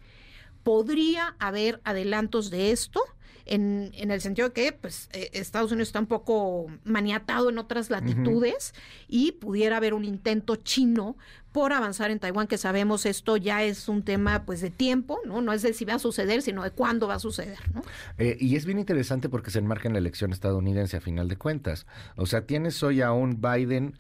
podría 0.63 1.35
haber 1.41 1.81
adelantos 1.85 2.51
de 2.51 2.71
esto 2.71 3.03
en, 3.47 3.91
en 3.95 4.11
el 4.11 4.21
sentido 4.21 4.49
de 4.49 4.55
que 4.55 4.73
pues, 4.73 5.09
eh, 5.13 5.31
Estados 5.33 5.73
Unidos 5.73 5.89
está 5.89 6.01
un 6.01 6.07
poco 6.07 6.67
maniatado 6.85 7.51
en 7.51 7.59
otras 7.59 7.91
latitudes 7.91 8.75
y 9.09 9.33
pudiera 9.33 9.77
haber 9.77 9.95
un 9.95 10.05
intento 10.05 10.57
chino 10.57 11.17
por 11.53 11.73
avanzar 11.73 12.11
en 12.11 12.19
Taiwán, 12.19 12.49
que 12.49 12.59
sabemos 12.59 13.07
esto 13.07 13.37
ya 13.37 13.63
es 13.63 13.89
un 13.89 14.03
tema 14.03 14.45
pues 14.45 14.61
de 14.61 14.71
tiempo, 14.71 15.21
¿no? 15.25 15.41
No 15.41 15.53
es 15.53 15.63
de 15.63 15.73
si 15.73 15.85
va 15.85 15.95
a 15.95 15.99
suceder, 16.01 16.43
sino 16.43 16.65
de 16.65 16.73
cuándo 16.73 17.07
va 17.07 17.15
a 17.15 17.19
suceder, 17.21 17.59
¿no? 17.73 17.83
Eh, 18.19 18.37
y 18.41 18.57
es 18.57 18.65
bien 18.65 18.81
interesante 18.81 19.29
porque 19.29 19.53
se 19.53 19.61
enmarca 19.61 19.87
en 19.87 19.93
la 19.93 20.01
elección 20.01 20.33
estadounidense 20.33 20.97
a 20.97 21.01
final 21.01 21.29
de 21.29 21.37
cuentas. 21.37 21.87
O 22.17 22.27
sea, 22.27 22.45
tienes 22.45 22.83
hoy 22.83 23.03
a 23.03 23.13
un 23.13 23.41
Biden, 23.41 23.97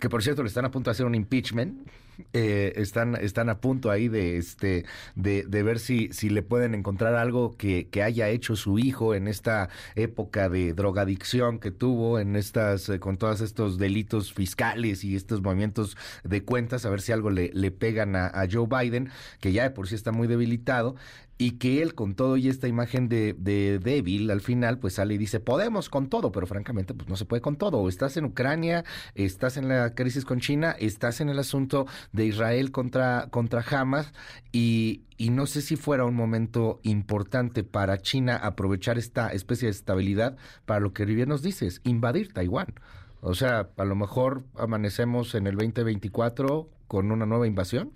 que 0.00 0.10
por 0.10 0.22
cierto 0.22 0.42
le 0.42 0.48
están 0.48 0.66
a 0.66 0.70
punto 0.70 0.90
de 0.90 0.92
hacer 0.92 1.06
un 1.06 1.14
impeachment, 1.14 1.88
eh, 2.32 2.72
están, 2.76 3.16
están 3.16 3.48
a 3.48 3.60
punto 3.60 3.90
ahí 3.90 4.08
de, 4.08 4.36
este, 4.36 4.84
de, 5.14 5.44
de 5.44 5.62
ver 5.62 5.78
si, 5.78 6.08
si 6.12 6.30
le 6.30 6.42
pueden 6.42 6.74
encontrar 6.74 7.14
algo 7.14 7.56
que, 7.56 7.88
que, 7.88 8.02
haya 8.02 8.28
hecho 8.28 8.56
su 8.56 8.78
hijo 8.78 9.14
en 9.14 9.28
esta 9.28 9.68
época 9.94 10.48
de 10.48 10.72
drogadicción 10.72 11.58
que 11.58 11.70
tuvo, 11.70 12.18
en 12.18 12.36
estas, 12.36 12.88
eh, 12.88 13.00
con 13.00 13.16
todos 13.16 13.40
estos 13.40 13.78
delitos 13.78 14.32
fiscales 14.32 15.04
y 15.04 15.16
estos 15.16 15.42
movimientos 15.42 15.96
de 16.24 16.44
cuentas, 16.44 16.86
a 16.86 16.90
ver 16.90 17.00
si 17.00 17.12
algo 17.12 17.30
le, 17.30 17.50
le 17.52 17.70
pegan 17.70 18.16
a, 18.16 18.26
a 18.26 18.46
Joe 18.50 18.66
Biden, 18.66 19.10
que 19.40 19.52
ya 19.52 19.64
de 19.64 19.70
por 19.70 19.88
sí 19.88 19.94
está 19.94 20.12
muy 20.12 20.28
debilitado 20.28 20.96
y 21.38 21.52
que 21.52 21.82
él 21.82 21.94
con 21.94 22.14
todo 22.14 22.36
y 22.36 22.48
esta 22.48 22.66
imagen 22.66 23.08
de, 23.08 23.34
de, 23.34 23.78
débil 23.78 24.30
al 24.30 24.40
final 24.40 24.78
pues 24.78 24.94
sale 24.94 25.14
y 25.14 25.18
dice 25.18 25.38
podemos 25.40 25.90
con 25.90 26.08
todo 26.08 26.32
pero 26.32 26.46
francamente 26.46 26.94
pues 26.94 27.08
no 27.08 27.16
se 27.16 27.24
puede 27.24 27.42
con 27.42 27.56
todo. 27.56 27.88
Estás 27.88 28.16
en 28.16 28.24
Ucrania 28.24 28.84
estás 29.14 29.56
en 29.56 29.68
la 29.68 29.94
crisis 29.94 30.24
con 30.24 30.40
China 30.40 30.74
estás 30.78 31.20
en 31.20 31.28
el 31.28 31.38
asunto 31.38 31.86
de 32.12 32.26
Israel 32.26 32.72
contra 32.72 33.28
contra 33.30 33.64
Hamas 33.68 34.12
y, 34.52 35.02
no 35.18 35.46
sé 35.46 35.60
si 35.62 35.76
fuera 35.76 36.04
un 36.04 36.14
momento 36.14 36.80
importante 36.82 37.64
para 37.64 37.98
China 37.98 38.36
aprovechar 38.36 38.98
esta 38.98 39.28
especie 39.28 39.66
de 39.66 39.72
estabilidad 39.72 40.36
para 40.64 40.80
lo 40.80 40.92
que 40.92 41.04
bien 41.04 41.28
nos 41.28 41.42
dices 41.42 41.80
invadir 41.84 42.32
Taiwán. 42.32 42.74
O 43.20 43.34
sea 43.34 43.68
a 43.76 43.84
lo 43.84 43.94
mejor 43.94 44.44
amanecemos 44.56 45.34
en 45.34 45.46
el 45.46 45.56
2024 45.56 46.68
con 46.86 47.10
una 47.10 47.26
nueva 47.26 47.46
invasión 47.46 47.92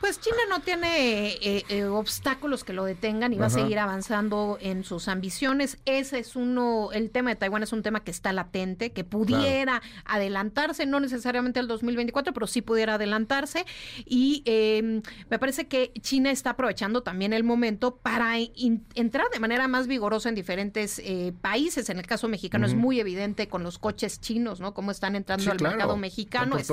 pues 0.00 0.20
China 0.20 0.36
no 0.50 0.60
tiene 0.60 1.28
eh, 1.34 1.64
eh, 1.68 1.84
obstáculos 1.84 2.64
que 2.64 2.72
lo 2.72 2.84
detengan 2.84 3.32
y 3.32 3.38
va 3.38 3.46
a 3.46 3.50
seguir 3.50 3.78
avanzando 3.78 4.58
en 4.60 4.84
sus 4.84 5.08
ambiciones. 5.08 5.78
Ese 5.86 6.18
es 6.18 6.36
uno, 6.36 6.90
el 6.92 7.10
tema 7.10 7.30
de 7.30 7.36
Taiwán 7.36 7.62
es 7.62 7.72
un 7.72 7.82
tema 7.82 8.04
que 8.04 8.10
está 8.10 8.32
latente, 8.32 8.92
que 8.92 9.04
pudiera 9.04 9.82
adelantarse, 10.04 10.84
no 10.86 11.00
necesariamente 11.00 11.60
al 11.60 11.66
2024, 11.66 12.34
pero 12.34 12.46
sí 12.46 12.62
pudiera 12.62 12.94
adelantarse. 12.94 13.64
Y 14.04 14.42
em, 14.44 15.02
me 15.30 15.38
parece 15.38 15.66
que 15.66 15.92
China 16.00 16.30
está 16.30 16.50
aprovechando 16.50 17.02
también 17.02 17.32
el 17.32 17.42
momento 17.42 17.96
para 17.96 18.36
entrar 18.36 19.26
de 19.32 19.40
manera 19.40 19.66
más 19.66 19.86
vigorosa 19.86 20.28
en 20.28 20.34
diferentes 20.34 21.00
eh, 21.04 21.32
países. 21.40 21.88
En 21.88 21.98
el 21.98 22.06
caso 22.06 22.28
mexicano 22.28 22.66
es 22.66 22.74
muy 22.74 23.00
evidente 23.00 23.48
con 23.48 23.62
los 23.62 23.78
coches 23.78 24.20
chinos, 24.20 24.60
¿no? 24.60 24.74
Cómo 24.74 24.90
están 24.90 25.16
entrando 25.16 25.50
al 25.50 25.60
mercado 25.60 25.96
mexicano. 25.96 26.58
Es, 26.58 26.68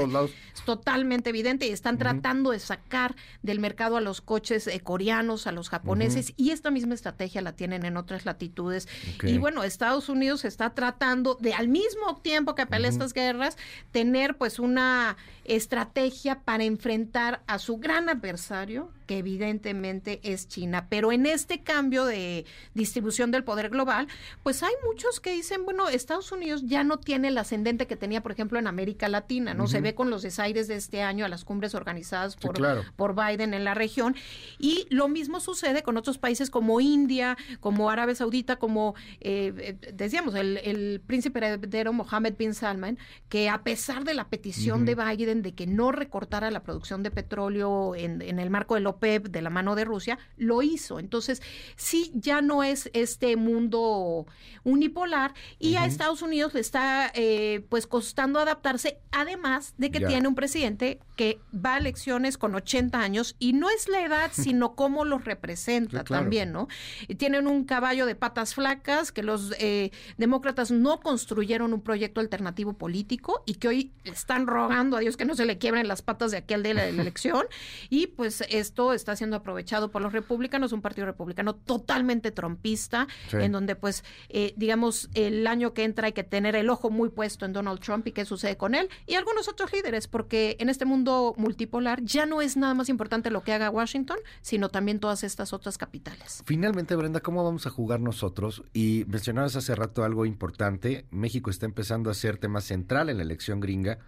totalmente 0.65 1.29
evidente 1.29 1.67
y 1.67 1.71
están 1.71 1.97
tratando 1.97 2.51
de 2.51 2.59
sacar 2.59 3.12
del 3.41 3.59
mercado 3.59 3.97
a 3.97 4.01
los 4.01 4.21
coches 4.21 4.67
eh, 4.67 4.79
coreanos, 4.79 5.47
a 5.47 5.51
los 5.51 5.69
japoneses, 5.69 6.33
y 6.37 6.51
esta 6.51 6.71
misma 6.71 6.93
estrategia 6.93 7.41
la 7.41 7.55
tienen 7.55 7.85
en 7.85 7.97
otras 7.97 8.25
latitudes. 8.25 8.87
Y 9.23 9.37
bueno, 9.37 9.63
Estados 9.63 10.09
Unidos 10.09 10.45
está 10.45 10.73
tratando 10.73 11.35
de 11.39 11.53
al 11.53 11.67
mismo 11.67 12.17
tiempo 12.21 12.55
que 12.55 12.65
pelea 12.65 12.89
estas 12.89 13.13
guerras, 13.13 13.57
tener 13.91 14.37
pues 14.37 14.59
una 14.59 15.17
estrategia 15.45 16.41
para 16.41 16.63
enfrentar 16.63 17.41
a 17.47 17.59
su 17.59 17.77
gran 17.77 18.09
adversario, 18.09 18.89
que 19.05 19.17
evidentemente 19.17 20.19
es 20.23 20.47
China. 20.47 20.87
Pero 20.89 21.11
en 21.11 21.25
este 21.25 21.61
cambio 21.61 22.05
de 22.05 22.45
distribución 22.73 23.31
del 23.31 23.43
poder 23.43 23.69
global, 23.69 24.07
pues 24.43 24.63
hay 24.63 24.73
muchos 24.85 25.19
que 25.19 25.31
dicen, 25.31 25.65
bueno, 25.65 25.89
Estados 25.89 26.31
Unidos 26.31 26.63
ya 26.65 26.83
no 26.83 26.97
tiene 26.97 27.29
el 27.29 27.37
ascendente 27.37 27.87
que 27.87 27.95
tenía, 27.95 28.21
por 28.21 28.31
ejemplo, 28.31 28.59
en 28.59 28.67
América 28.67 29.07
Latina, 29.09 29.53
¿no? 29.53 29.67
Se 29.67 29.81
ve 29.81 29.95
con 29.95 30.09
los 30.09 30.21
desaires 30.21 30.67
de 30.67 30.75
este 30.75 31.01
año 31.01 31.25
a 31.25 31.29
las 31.29 31.45
cumbres 31.45 31.75
organizadas 31.75 32.35
por, 32.35 32.59
por 32.95 33.15
Biden 33.15 33.53
en 33.53 33.63
la 33.63 33.73
región. 33.73 34.15
Y 34.59 34.87
lo 34.89 35.07
mismo 35.07 35.39
sucede 35.39 35.83
con 35.83 35.97
otros 35.97 36.17
países 36.17 36.49
como 36.49 36.79
India, 36.79 37.37
como 37.59 37.89
Arabia 37.89 38.15
Saudita, 38.15 38.57
como, 38.57 38.95
eh, 39.19 39.53
eh, 39.57 39.91
decíamos, 39.93 40.35
el, 40.35 40.57
el, 40.57 41.01
príncipe 41.05 41.39
heredero 41.39 41.93
Mohammed 41.93 42.35
bin 42.37 42.53
Salman, 42.53 42.97
que 43.29 43.49
a 43.49 43.63
pesar 43.63 44.03
de 44.03 44.13
la 44.13 44.27
petición 44.27 44.85
de 44.85 44.95
Biden 44.95 45.41
de 45.41 45.53
que 45.53 45.67
no 45.67 45.91
recortara 45.91 46.51
la 46.51 46.63
producción 46.63 47.03
de 47.03 47.11
petróleo 47.11 47.95
en, 47.95 48.21
en 48.21 48.39
el 48.39 48.49
marco 48.49 48.75
del 48.75 48.87
OPEP 48.93 49.27
de 49.27 49.41
la 49.41 49.49
mano 49.49 49.75
de 49.75 49.85
Rusia, 49.85 50.17
lo 50.37 50.61
hizo. 50.61 50.99
Entonces, 50.99 51.41
sí, 51.75 52.11
ya 52.15 52.41
no 52.41 52.63
es 52.63 52.89
este 52.93 53.35
mundo 53.35 54.25
unipolar 54.63 55.33
y 55.59 55.75
a 55.75 55.85
Estados 55.85 56.21
Unidos 56.21 56.53
le 56.53 56.59
está 56.59 57.11
eh, 57.13 57.65
pues 57.69 57.87
costando 57.87 58.39
adaptarse, 58.39 58.99
además 59.11 59.73
de 59.77 59.91
que 59.91 59.99
tiene 59.99 60.27
un 60.27 60.35
presidente 60.35 60.99
que 61.15 61.39
va 61.53 61.75
a 61.75 61.77
elecciones 61.77 62.37
con 62.37 62.55
80 62.55 62.99
años 62.99 63.35
y 63.39 63.53
no 63.53 63.69
es 63.69 63.87
la 63.87 64.03
edad, 64.03 64.31
sino 64.33 64.75
cómo 64.75 65.05
los 65.05 65.25
representa 65.25 66.03
también, 66.03 66.51
¿no? 66.51 66.67
Y 67.07 67.15
tienen 67.15 67.47
un 67.47 67.63
caballo 67.65 68.05
de 68.05 68.15
patas 68.15 68.55
flacas 68.55 69.11
que 69.11 69.23
los 69.23 69.53
eh, 69.59 69.91
demócratas 70.17 70.71
no 70.71 70.99
construyeron 70.99 71.73
un 71.73 71.81
proyecto 71.81 72.21
alternativo 72.21 72.73
político 72.73 73.43
y 73.45 73.55
que 73.55 73.67
hoy 73.67 73.91
están 74.03 74.47
rogando 74.47 74.97
a 74.97 74.99
Dios 74.99 75.17
que 75.17 75.25
no 75.25 75.35
se 75.35 75.45
le 75.45 75.57
quiebren 75.57 75.87
las 75.87 76.01
patas 76.01 76.31
de 76.31 76.37
aquel 76.37 76.63
de 76.63 76.73
la 76.73 76.85
elección 76.87 77.45
y 77.89 78.07
pues 78.07 78.43
esto 78.49 78.82
está 78.91 79.15
siendo 79.15 79.37
aprovechado 79.37 79.91
por 79.91 80.01
los 80.01 80.11
republicanos, 80.11 80.73
un 80.73 80.81
partido 80.81 81.05
republicano 81.05 81.55
totalmente 81.55 82.31
trompista, 82.31 83.07
en 83.31 83.53
donde 83.53 83.75
pues 83.75 84.03
eh, 84.29 84.53
digamos 84.57 85.09
el 85.13 85.47
año 85.47 85.73
que 85.73 85.83
entra 85.85 86.07
hay 86.07 86.13
que 86.13 86.23
tener 86.23 86.55
el 86.55 86.69
ojo 86.69 86.89
muy 86.89 87.09
puesto 87.09 87.45
en 87.45 87.53
Donald 87.53 87.79
Trump 87.79 88.05
y 88.07 88.11
qué 88.11 88.25
sucede 88.25 88.57
con 88.57 88.75
él 88.75 88.89
y 89.05 89.15
algunos 89.15 89.47
otros 89.47 89.71
líderes, 89.71 90.07
porque 90.07 90.57
en 90.59 90.69
este 90.69 90.85
mundo 90.85 91.33
multipolar 91.37 92.03
ya 92.03 92.25
no 92.25 92.41
es 92.41 92.57
nada 92.57 92.73
más 92.73 92.89
importante 92.89 93.29
lo 93.29 93.43
que 93.43 93.53
haga 93.53 93.69
Washington, 93.69 94.17
sino 94.41 94.69
también 94.69 94.99
todas 94.99 95.23
estas 95.23 95.53
otras 95.53 95.77
capitales. 95.77 96.43
Finalmente, 96.45 96.95
Brenda, 96.95 97.19
¿cómo 97.21 97.43
vamos 97.43 97.67
a 97.67 97.69
jugar 97.69 97.99
nosotros? 97.99 98.63
Y 98.73 99.05
mencionabas 99.07 99.55
hace 99.55 99.75
rato 99.75 100.03
algo 100.03 100.25
importante, 100.25 101.05
México 101.11 101.49
está 101.49 101.65
empezando 101.65 102.09
a 102.09 102.13
ser 102.13 102.37
tema 102.37 102.61
central 102.61 103.09
en 103.09 103.17
la 103.17 103.23
elección 103.23 103.59
gringa 103.59 103.99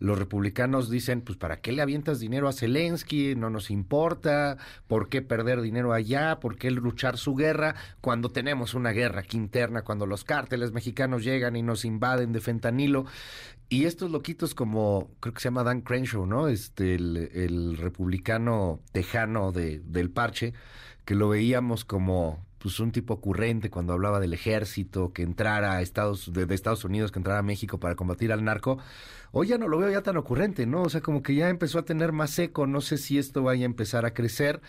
los 0.00 0.18
republicanos 0.18 0.90
dicen, 0.90 1.20
pues 1.20 1.38
¿para 1.38 1.60
qué 1.60 1.72
le 1.72 1.82
avientas 1.82 2.18
dinero 2.20 2.48
a 2.48 2.54
Zelensky? 2.54 3.34
No 3.36 3.50
nos 3.50 3.70
importa, 3.70 4.56
¿por 4.88 5.10
qué 5.10 5.20
perder 5.20 5.60
dinero 5.60 5.92
allá? 5.92 6.40
¿Por 6.40 6.56
qué 6.56 6.70
luchar 6.70 7.18
su 7.18 7.34
guerra 7.36 7.74
cuando 8.00 8.30
tenemos 8.30 8.72
una 8.72 8.90
guerra 8.92 9.20
aquí 9.20 9.36
interna, 9.36 9.82
cuando 9.82 10.06
los 10.06 10.24
cárteles 10.24 10.72
mexicanos 10.72 11.22
llegan 11.22 11.54
y 11.54 11.62
nos 11.62 11.84
invaden 11.84 12.32
de 12.32 12.40
fentanilo? 12.40 13.04
Y 13.68 13.84
estos 13.84 14.10
loquitos 14.10 14.54
como, 14.54 15.10
creo 15.20 15.34
que 15.34 15.40
se 15.40 15.48
llama 15.48 15.64
Dan 15.64 15.82
Crenshaw, 15.82 16.24
¿no? 16.24 16.48
Este, 16.48 16.94
el, 16.94 17.76
republicano 17.76 18.80
tejano 18.92 19.52
de, 19.52 19.80
del 19.84 20.10
parche, 20.10 20.54
que 21.04 21.14
lo 21.14 21.28
veíamos 21.28 21.84
como 21.84 22.44
pues 22.60 22.78
un 22.78 22.92
tipo 22.92 23.14
ocurrente 23.14 23.70
cuando 23.70 23.92
hablaba 23.92 24.20
del 24.20 24.34
ejército 24.34 25.12
que 25.12 25.22
entrara 25.22 25.72
a 25.72 25.82
Estados 25.82 26.32
de, 26.32 26.54
Estados 26.54 26.84
Unidos 26.84 27.10
que 27.10 27.18
entrara 27.18 27.40
a 27.40 27.42
México 27.42 27.80
para 27.80 27.94
combatir 27.94 28.32
al 28.32 28.44
narco 28.44 28.78
hoy 29.32 29.48
ya 29.48 29.58
no 29.58 29.66
lo 29.66 29.78
veo 29.78 29.90
ya 29.90 30.02
tan 30.02 30.16
ocurrente 30.16 30.66
no 30.66 30.82
o 30.82 30.88
sea 30.90 31.00
como 31.00 31.22
que 31.22 31.34
ya 31.34 31.48
empezó 31.48 31.78
a 31.78 31.84
tener 31.84 32.12
más 32.12 32.38
eco 32.38 32.66
no 32.66 32.80
sé 32.80 32.98
si 32.98 33.18
esto 33.18 33.42
vaya 33.42 33.62
a 33.62 33.66
empezar 33.66 34.04
a 34.04 34.12
crecer 34.12 34.60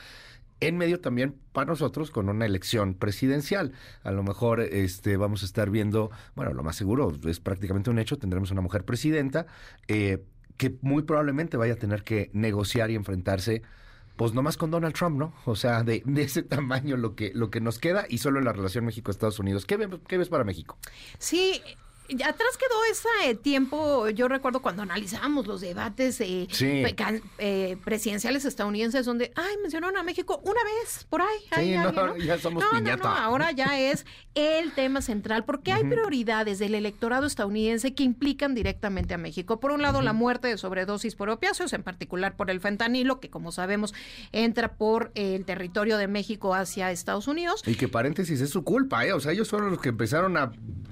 en 0.62 0.78
medio 0.78 1.02
también 1.02 1.36
para 1.52 1.66
nosotros 1.66 2.12
con 2.12 2.30
una 2.30 2.46
elección 2.46 2.94
presidencial. 2.94 3.74
A 4.04 4.12
lo 4.12 4.22
mejor 4.22 4.62
este 4.62 5.18
vamos 5.18 5.42
a 5.42 5.46
estar 5.46 5.72
viendo, 5.72 6.12
bueno, 6.36 6.54
lo 6.54 6.62
más 6.62 6.76
seguro 6.76 7.12
es 7.26 7.40
prácticamente 7.40 7.90
un 7.90 7.98
hecho, 7.98 8.20
tendremos 8.20 8.52
una 8.52 8.62
mujer 8.62 8.86
presidenta 8.86 9.48
eh, 9.88 10.24
que 10.58 10.78
muy 10.82 11.02
probablemente 11.02 11.58
vaya 11.58 11.74
a 11.74 11.78
tener 11.78 12.04
que 12.04 12.30
negociar 12.34 12.92
y 12.92 12.96
enfrentarse 12.96 13.64
pues 14.22 14.36
nomás 14.36 14.56
con 14.56 14.70
Donald 14.70 14.94
Trump, 14.94 15.18
¿no? 15.18 15.34
O 15.46 15.56
sea, 15.56 15.82
de, 15.82 16.04
ese 16.18 16.44
tamaño 16.44 16.96
lo 16.96 17.16
que, 17.16 17.32
lo 17.34 17.50
que 17.50 17.60
nos 17.60 17.80
queda 17.80 18.06
y 18.08 18.20
solo 18.20 18.38
en 18.38 18.46
la 18.46 18.54
relación 18.54 18.86
México-Estados 18.86 19.40
Unidos. 19.40 19.66
¿Qué, 19.66 19.90
¿Qué 20.08 20.20
ves 20.20 20.30
para 20.30 20.44
México? 20.44 20.78
Sí, 21.18 21.60
atrás 22.24 22.58
quedó 22.58 22.84
ese 22.92 23.36
tiempo, 23.36 24.10
yo 24.10 24.28
recuerdo 24.28 24.62
cuando 24.62 24.82
analizábamos 24.84 25.48
los 25.48 25.62
debates 25.62 26.20
eh, 26.22 26.48
eh, 27.38 27.78
presidenciales 27.84 28.46
estadounidenses 28.46 29.06
donde, 29.06 29.32
ay, 29.36 29.56
mencionaron 29.62 29.98
a 29.98 30.04
México 30.04 30.42
una 30.44 30.62
vez, 30.64 31.06
por 31.10 31.22
ahí. 31.22 31.40
Sí, 31.56 31.76
no, 31.78 32.18
ya 32.18 32.38
somos 32.38 32.64
piñata. 32.66 33.24
ahora 33.24 33.52
ya 33.52 33.80
es 33.80 34.06
el 34.36 34.72
tema 34.74 35.02
central, 35.02 35.46
porque 35.46 35.72
hay 35.72 35.84
prioridades 35.84 36.60
del 36.60 36.76
electorado 36.76 37.26
estadounidense 37.26 37.94
que 37.94 38.04
implican 38.04 38.56
directamente 38.56 39.14
a 39.14 39.18
México. 39.18 39.60
Por 39.60 39.72
un 39.72 39.82
lado, 39.82 40.02
la 40.02 40.14
muerte 40.14 40.48
de 40.48 40.58
sobredosis 40.58 41.16
por 41.16 41.30
opiáceos, 41.30 41.74
en 41.74 41.84
particular 41.84 42.36
por 42.36 42.50
el 42.50 42.60
fentanilo, 42.60 43.20
que 43.20 43.30
como 43.30 43.52
sabemos 43.52 43.94
entra 44.32 44.74
por 44.74 45.12
el 45.16 45.46
territorio 45.46 45.98
de 45.98 46.08
México 46.08 46.54
hacia 46.56 46.92
Estados 46.92 47.28
Unidos. 47.28 47.64
Y 47.66 47.76
que 47.76 47.88
paréntesis 47.88 48.42
es 48.42 48.50
su 48.50 48.64
culpa, 48.64 49.06
¿eh? 49.06 49.14
O 49.14 49.20
sea, 49.20 49.32
ellos 49.32 49.50
fueron 49.50 49.72
los 49.72 49.82
que 49.82 49.90
empezaron 49.90 50.38
a 50.38 50.52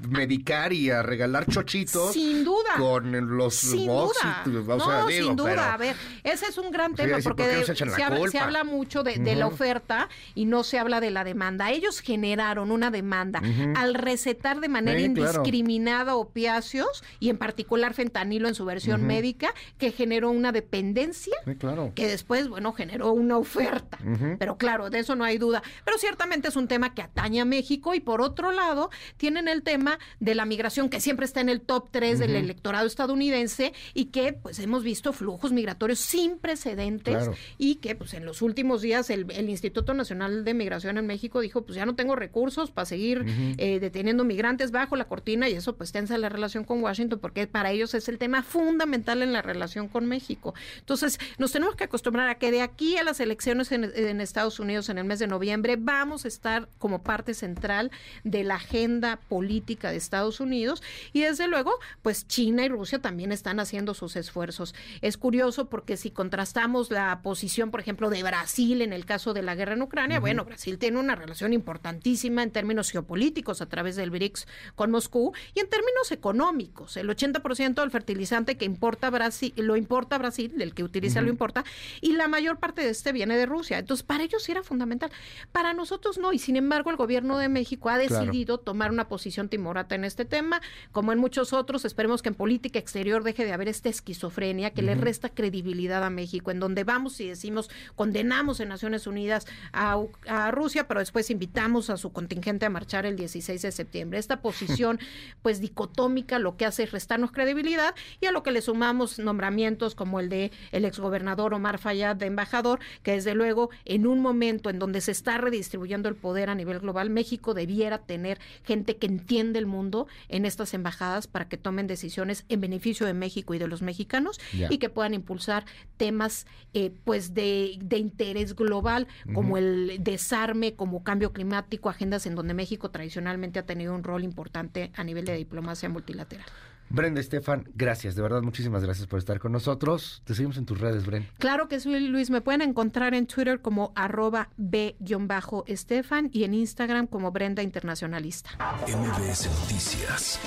medicar 0.09 0.73
y 0.73 0.89
a 0.89 1.03
regalar 1.03 1.45
chochitos. 1.45 2.13
Sin 2.13 2.43
duda. 2.43 2.75
Con 2.77 3.37
los 3.37 3.55
sin 3.55 3.87
duda. 3.87 4.43
no, 4.45 5.07
sin 5.07 5.35
duda. 5.35 5.73
A 5.73 5.77
ver, 5.77 5.95
ese 6.23 6.47
es 6.47 6.57
un 6.57 6.71
gran 6.71 6.95
tema 6.95 7.17
porque 7.23 7.65
se, 7.65 8.03
habla, 8.39 8.63
mucho 8.63 9.03
de, 9.03 9.35
la 9.35 9.47
oferta 9.47 10.09
y 10.35 10.45
no 10.45 10.63
se 10.63 10.79
habla 10.79 10.99
de 10.99 11.11
la 11.11 11.23
demanda. 11.23 11.71
Ellos 11.71 11.99
generaron 11.99 12.71
una 12.71 12.91
demanda 12.91 13.41
al 13.75 13.93
recetar 13.93 14.59
de 14.59 14.69
manera 14.69 14.99
indiscriminada 14.99 16.15
opiáceos 16.15 17.03
y 17.19 17.29
en 17.29 17.37
particular 17.37 17.93
fentanilo 17.93 18.47
en 18.47 18.55
su 18.55 18.65
versión 18.65 19.05
médica 19.05 19.53
que 19.77 19.91
generó 19.91 20.29
una 20.31 20.51
dependencia 20.51 21.35
claro. 21.59 21.91
que 21.95 22.07
después, 22.07 22.47
bueno, 22.47 22.73
generó 22.73 23.11
una 23.11 23.37
oferta. 23.37 23.97
Pero 24.37 24.57
claro, 24.57 24.89
de 24.89 24.99
eso 24.99 25.15
no 25.15 25.23
hay 25.23 25.37
duda. 25.37 25.61
Pero 25.85 25.97
ciertamente 25.97 26.47
es 26.47 26.55
un 26.55 26.67
tema 26.67 26.93
que 26.93 27.01
atañe 27.01 27.41
a 27.41 27.45
México 27.45 27.93
y 27.93 27.99
por 27.99 28.21
otro 28.21 28.51
lado 28.51 28.89
tienen 29.17 29.47
el 29.47 29.63
tema 29.63 29.98
de 30.19 30.35
la 30.35 30.45
migración 30.45 30.89
que 30.89 30.99
siempre 30.99 31.25
está 31.25 31.41
en 31.41 31.49
el 31.49 31.61
top 31.61 31.89
3 31.91 32.19
del 32.19 32.35
electorado 32.35 32.87
estadounidense 32.87 33.73
y 33.93 34.05
que 34.05 34.33
pues 34.33 34.59
hemos 34.59 34.83
visto 34.83 35.13
flujos 35.13 35.51
migratorios 35.51 35.99
sin 35.99 36.37
precedentes 36.37 37.29
y 37.57 37.75
que 37.75 37.95
pues 37.95 38.13
en 38.13 38.25
los 38.25 38.41
últimos 38.41 38.81
días 38.81 39.09
el, 39.09 39.29
Instituto 39.49 39.93
Nacional 39.93 40.45
de 40.45 40.53
Migración 40.53 40.97
en 40.97 41.07
México 41.07 41.41
dijo 41.41 41.63
pues 41.63 41.75
ya 41.75 41.85
no 41.85 41.95
tengo 41.95 42.15
recursos 42.15 42.71
para 42.71 42.85
seguir 42.85 43.25
eh, 43.57 43.79
deteniendo 43.79 44.23
migrantes 44.23 44.71
bajo 44.71 44.95
la 44.95 45.05
cortina 45.05 45.49
y 45.49 45.53
eso 45.53 45.75
pues 45.75 45.91
tensa 45.91 46.17
la 46.17 46.29
relación 46.29 46.63
con 46.63 46.81
Washington 46.81 47.19
porque 47.19 47.47
para 47.47 47.71
ellos 47.71 47.93
es 47.93 48.07
el 48.09 48.17
tema 48.17 48.43
fundamental 48.43 49.21
en 49.23 49.33
la 49.33 49.41
relación 49.41 49.87
con 49.87 50.05
México. 50.05 50.53
Entonces 50.79 51.19
nos 51.37 51.51
tenemos 51.51 51.75
que 51.75 51.85
acostumbrar 51.85 52.29
a 52.29 52.35
que 52.35 52.51
de 52.51 52.61
aquí 52.61 52.97
a 52.97 53.03
las 53.03 53.19
elecciones 53.19 53.71
en, 53.71 53.91
en 53.95 54.21
Estados 54.21 54.59
Unidos 54.59 54.89
en 54.89 54.97
el 54.97 55.05
mes 55.05 55.19
de 55.19 55.27
noviembre 55.27 55.75
vamos 55.77 56.25
a 56.25 56.27
estar 56.27 56.69
como 56.77 57.01
parte 57.01 57.33
central 57.33 57.91
de 58.23 58.43
la 58.43 58.55
agenda 58.55 59.19
política 59.27 59.88
de 59.89 59.97
Estados 59.97 60.39
Unidos 60.39 60.81
y 61.13 61.21
desde 61.21 61.47
luego 61.47 61.73
pues 62.01 62.27
China 62.27 62.65
y 62.65 62.69
Rusia 62.69 62.99
también 62.99 63.31
están 63.31 63.59
haciendo 63.59 63.93
sus 63.93 64.15
esfuerzos. 64.15 64.75
Es 65.01 65.17
curioso 65.17 65.69
porque 65.69 65.97
si 65.97 66.11
contrastamos 66.11 66.91
la 66.91 67.21
posición, 67.21 67.71
por 67.71 67.79
ejemplo, 67.79 68.09
de 68.09 68.23
Brasil 68.23 68.81
en 68.81 68.93
el 68.93 69.05
caso 69.05 69.33
de 69.33 69.41
la 69.41 69.55
guerra 69.55 69.73
en 69.73 69.81
Ucrania, 69.81 70.19
bueno, 70.19 70.45
Brasil 70.45 70.77
tiene 70.77 70.99
una 70.99 71.15
relación 71.15 71.53
importantísima 71.53 72.43
en 72.43 72.51
términos 72.51 72.91
geopolíticos 72.91 73.61
a 73.61 73.67
través 73.67 73.95
del 73.95 74.11
BRICS 74.11 74.47
con 74.75 74.91
Moscú 74.91 75.33
y 75.53 75.59
en 75.59 75.69
términos 75.69 76.11
económicos. 76.11 76.97
El 76.97 77.09
80% 77.09 77.75
del 77.75 77.91
fertilizante 77.91 78.57
que 78.57 78.65
importa 78.65 79.09
Brasil, 79.09 79.53
lo 79.57 79.75
importa 79.75 80.17
Brasil, 80.17 80.53
el 80.61 80.73
que 80.73 80.83
utiliza 80.83 81.21
lo 81.21 81.29
importa, 81.29 81.63
y 82.01 82.13
la 82.13 82.27
mayor 82.27 82.59
parte 82.59 82.81
de 82.81 82.89
este 82.89 83.11
viene 83.11 83.37
de 83.37 83.45
Rusia. 83.45 83.79
Entonces, 83.79 84.03
para 84.03 84.23
ellos 84.23 84.43
sí 84.43 84.51
era 84.51 84.63
fundamental. 84.63 85.11
Para 85.51 85.73
nosotros 85.73 86.17
no, 86.17 86.33
y 86.33 86.39
sin 86.39 86.55
embargo 86.55 86.89
el 86.89 86.95
gobierno 86.95 87.37
de 87.37 87.49
México 87.49 87.89
ha 87.89 87.97
decidido 87.97 88.59
tomar 88.59 88.91
una 88.91 89.07
posición 89.07 89.49
en 89.89 90.03
este 90.03 90.25
tema, 90.25 90.61
como 90.91 91.11
en 91.11 91.19
muchos 91.19 91.53
otros, 91.53 91.85
esperemos 91.85 92.21
que 92.21 92.29
en 92.29 92.35
política 92.35 92.79
exterior 92.79 93.23
deje 93.23 93.45
de 93.45 93.53
haber 93.53 93.67
esta 93.67 93.89
esquizofrenia 93.89 94.71
que 94.71 94.81
le 94.81 94.95
resta 94.95 95.29
credibilidad 95.29 96.03
a 96.03 96.09
México, 96.09 96.51
en 96.51 96.59
donde 96.59 96.83
vamos 96.83 97.19
y 97.19 97.27
decimos, 97.27 97.69
condenamos 97.95 98.59
en 98.59 98.69
Naciones 98.69 99.07
Unidas 99.07 99.47
a, 99.73 99.97
a 100.27 100.51
Rusia, 100.51 100.87
pero 100.87 100.99
después 100.99 101.29
invitamos 101.29 101.89
a 101.89 101.97
su 101.97 102.11
contingente 102.11 102.65
a 102.65 102.69
marchar 102.69 103.05
el 103.05 103.15
16 103.15 103.61
de 103.61 103.71
septiembre. 103.71 104.19
Esta 104.19 104.41
posición, 104.41 104.99
pues 105.41 105.61
dicotómica, 105.61 106.39
lo 106.39 106.57
que 106.57 106.65
hace 106.65 106.83
es 106.83 106.91
restarnos 106.91 107.31
credibilidad 107.31 107.95
y 108.21 108.25
a 108.25 108.31
lo 108.31 108.43
que 108.43 108.51
le 108.51 108.61
sumamos 108.61 109.19
nombramientos 109.19 109.95
como 109.95 110.19
el 110.19 110.29
de 110.29 110.51
el 110.71 110.85
exgobernador 110.85 111.53
Omar 111.53 111.77
Fayad 111.77 112.15
de 112.15 112.25
embajador, 112.25 112.79
que 113.03 113.13
desde 113.13 113.35
luego 113.35 113.69
en 113.85 114.07
un 114.07 114.19
momento 114.19 114.69
en 114.69 114.79
donde 114.79 115.01
se 115.01 115.11
está 115.11 115.37
redistribuyendo 115.37 116.09
el 116.09 116.15
poder 116.15 116.49
a 116.49 116.55
nivel 116.55 116.79
global, 116.79 117.09
México 117.09 117.53
debiera 117.53 117.99
tener 117.99 118.39
gente 118.63 118.97
que 118.97 119.07
entiende 119.07 119.59
el 119.59 119.65
mundo 119.69 120.07
en 120.27 120.45
estas 120.45 120.73
embajadas 120.73 121.27
para 121.27 121.47
que 121.47 121.57
tomen 121.57 121.87
decisiones 121.87 122.45
en 122.49 122.61
beneficio 122.61 123.05
de 123.05 123.13
México 123.13 123.53
y 123.53 123.59
de 123.59 123.67
los 123.67 123.81
mexicanos 123.81 124.39
y 124.69 124.77
que 124.77 124.89
puedan 124.89 125.13
impulsar 125.13 125.65
temas 125.97 126.45
eh, 126.73 126.91
pues 127.05 127.33
de, 127.33 127.77
interés 127.91 128.55
global 128.55 129.07
como 129.33 129.57
el 129.57 130.03
desarme, 130.03 130.75
como 130.75 131.03
cambio 131.03 131.31
climático, 131.33 131.89
agendas 131.89 132.25
en 132.25 132.35
donde 132.35 132.53
México 132.53 132.89
tradicionalmente 132.91 133.59
ha 133.59 133.65
tenido 133.65 133.95
un 133.95 134.03
rol 134.03 134.23
importante 134.23 134.91
a 134.95 135.03
nivel 135.03 135.25
de 135.25 135.35
diplomacia 135.35 135.89
multilateral. 135.89 136.45
Brenda 136.89 137.21
Estefan, 137.21 137.69
gracias, 137.75 138.15
de 138.15 138.21
verdad, 138.21 138.41
muchísimas 138.41 138.83
gracias 138.83 139.07
por 139.07 139.19
estar 139.19 139.39
con 139.39 139.51
nosotros. 139.51 140.21
Te 140.25 140.33
seguimos 140.33 140.57
en 140.57 140.65
tus 140.65 140.79
redes, 140.79 141.05
Brenda. 141.05 141.29
Claro 141.37 141.67
que 141.67 141.79
sí, 141.79 141.99
Luis. 141.99 142.29
Me 142.29 142.41
pueden 142.41 142.61
encontrar 142.61 143.13
en 143.13 143.27
Twitter 143.27 143.61
como 143.61 143.91
arroba 143.95 144.49
b-estefan 144.57 146.29
y 146.33 146.43
en 146.43 146.53
Instagram 146.53 147.07
como 147.07 147.31
Brenda 147.31 147.61
Internacionalista. 147.61 148.51
MBS 148.87 149.47
Noticias 149.61 150.39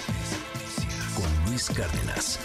con 1.14 1.50
Luis 1.50 1.68
Cárdenas. 1.70 2.38